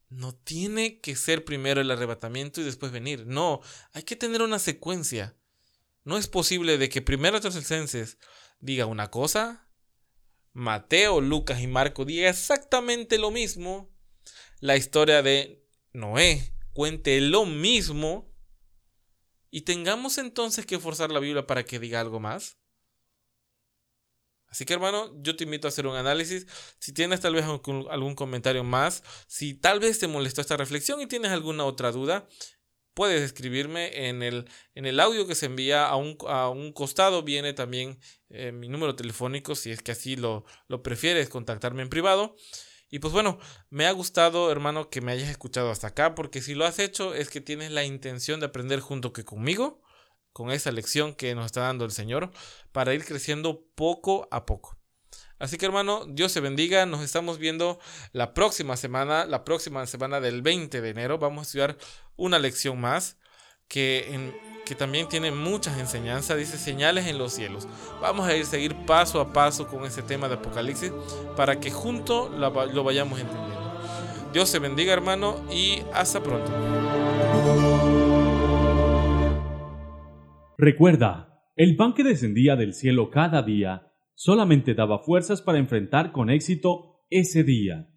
No 0.10 0.36
tiene 0.36 1.00
que 1.00 1.16
ser 1.16 1.46
primero 1.46 1.82
el 1.82 1.90
arrebatamiento 1.90 2.62
y 2.62 2.66
después 2.66 2.92
venir. 2.92 3.26
No, 3.26 3.62
hay 3.94 4.04
que 4.04 4.16
tener 4.16 4.42
una 4.42 4.60
secuencia. 4.60 5.36
No 6.04 6.18
es 6.18 6.28
posible 6.28 6.78
de 6.78 6.90
que 6.90 7.02
primero 7.02 7.40
Tesalonicenses 7.40 8.18
diga 8.62 8.86
una 8.86 9.12
cosa, 9.12 9.68
Mateo, 10.54 11.22
Lucas 11.22 11.62
y 11.62 11.68
Marco 11.68 12.06
diga 12.06 12.30
exactamente 12.30 13.18
lo 13.18 13.32
mismo, 13.32 13.90
la 14.60 14.78
historia 14.78 15.22
de 15.22 15.66
Noé 15.94 16.54
cuente 16.74 17.20
lo 17.20 17.46
mismo 17.46 18.34
y 19.50 19.62
tengamos 19.62 20.18
entonces 20.18 20.66
que 20.66 20.80
forzar 20.80 21.12
la 21.12 21.20
Biblia 21.20 21.46
para 21.46 21.66
que 21.66 21.80
diga 21.80 22.00
algo 22.00 22.20
más. 22.20 22.58
Así 24.48 24.66
que 24.66 24.74
hermano, 24.74 25.14
yo 25.22 25.36
te 25.38 25.46
invito 25.46 25.68
a 25.68 25.70
hacer 25.70 25.88
un 25.88 25.96
análisis. 25.96 26.46
Si 26.78 26.94
tienes 26.94 27.22
tal 27.22 27.34
vez 27.36 27.46
algún 27.46 28.16
comentario 28.16 28.66
más, 28.66 29.02
si 29.28 29.54
tal 29.54 29.80
vez 29.80 30.00
te 30.00 30.08
molestó 30.08 30.42
esta 30.42 30.58
reflexión 30.58 31.00
y 31.02 31.08
tienes 31.08 31.32
alguna 31.32 31.64
otra 31.64 31.92
duda, 31.92 32.28
puedes 32.94 33.22
escribirme 33.22 34.08
en 34.08 34.24
el, 34.24 34.50
en 34.76 34.86
el 34.86 35.00
audio 35.00 35.28
que 35.28 35.36
se 35.36 35.46
envía 35.46 35.88
a 35.88 35.96
un, 35.96 36.18
a 36.28 36.50
un 36.50 36.72
costado. 36.74 37.24
Viene 37.24 37.54
también 37.54 38.00
eh, 38.30 38.52
mi 38.52 38.68
número 38.68 38.96
telefónico, 38.96 39.56
si 39.56 39.72
es 39.72 39.82
que 39.82 39.92
así 39.92 40.16
lo, 40.16 40.46
lo 40.68 40.84
prefieres, 40.84 41.30
contactarme 41.30 41.82
en 41.82 41.90
privado. 41.90 42.36
Y 42.90 43.00
pues 43.00 43.14
bueno, 43.14 43.40
me 43.70 43.86
ha 43.88 43.92
gustado, 43.94 44.52
hermano, 44.52 44.90
que 44.90 45.00
me 45.00 45.14
hayas 45.14 45.30
escuchado 45.30 45.72
hasta 45.72 45.88
acá, 45.88 46.14
porque 46.14 46.42
si 46.42 46.56
lo 46.56 46.66
has 46.66 46.78
hecho 46.78 47.14
es 47.14 47.30
que 47.30 47.40
tienes 47.40 47.72
la 47.72 47.86
intención 47.86 48.42
de 48.42 48.48
aprender 48.48 48.82
junto 48.82 49.14
que 49.14 49.24
conmigo, 49.24 49.82
con 50.34 50.52
esa 50.52 50.72
lección 50.72 51.16
que 51.16 51.34
nos 51.34 51.46
está 51.46 51.62
dando 51.62 51.86
el 51.86 51.92
Señor, 51.92 52.32
para 52.74 52.94
ir 52.94 53.06
creciendo 53.06 53.66
poco 53.76 54.28
a 54.30 54.46
poco. 54.46 54.81
Así 55.42 55.58
que 55.58 55.66
hermano, 55.66 56.06
Dios 56.08 56.32
se 56.32 56.40
bendiga. 56.40 56.86
Nos 56.86 57.02
estamos 57.02 57.40
viendo 57.40 57.80
la 58.14 58.36
próxima 58.36 58.78
semana, 58.78 59.26
la 59.26 59.44
próxima 59.44 59.88
semana 59.88 60.20
del 60.20 60.44
20 60.44 60.82
de 60.82 60.90
enero. 60.90 61.18
Vamos 61.18 61.40
a 61.40 61.42
estudiar 61.42 61.78
una 62.16 62.38
lección 62.38 62.80
más 62.80 63.18
que, 63.68 64.32
que 64.68 64.76
también 64.76 65.10
tiene 65.10 65.32
muchas 65.32 65.80
enseñanzas. 65.80 66.38
Dice 66.38 66.60
señales 66.60 67.08
en 67.08 67.18
los 67.18 67.34
cielos. 67.34 67.68
Vamos 68.00 68.28
a 68.28 68.36
ir 68.36 68.46
seguir 68.46 68.76
paso 68.86 69.20
a 69.20 69.34
paso 69.34 69.68
con 69.68 69.84
ese 69.84 70.04
tema 70.04 70.28
de 70.28 70.36
Apocalipsis 70.36 70.92
para 71.36 71.60
que 71.60 71.72
juntos 71.72 72.30
lo 72.38 72.84
vayamos 72.84 73.20
entendiendo. 73.20 73.82
Dios 74.32 74.48
se 74.48 74.60
bendiga 74.60 74.94
hermano 74.94 75.44
y 75.52 75.82
hasta 75.92 76.22
pronto. 76.22 76.52
Recuerda, 80.60 81.42
el 81.56 81.76
pan 81.76 81.96
que 81.96 82.04
descendía 82.04 82.56
del 82.56 82.76
cielo 82.76 83.10
cada 83.10 83.42
día 83.42 83.91
solamente 84.22 84.76
daba 84.76 85.00
fuerzas 85.00 85.42
para 85.42 85.58
enfrentar 85.58 86.12
con 86.12 86.30
éxito 86.30 87.00
ese 87.10 87.44
día. 87.44 87.88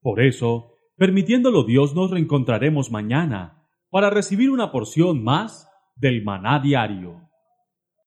Por 0.00 0.20
eso, 0.22 0.74
permitiéndolo 0.96 1.64
Dios, 1.64 1.92
nos 1.96 2.12
reencontraremos 2.12 2.92
mañana 2.92 3.66
para 3.90 4.08
recibir 4.08 4.50
una 4.50 4.70
porción 4.70 5.24
más 5.24 5.68
del 5.96 6.22
maná 6.22 6.60
diario. 6.60 7.28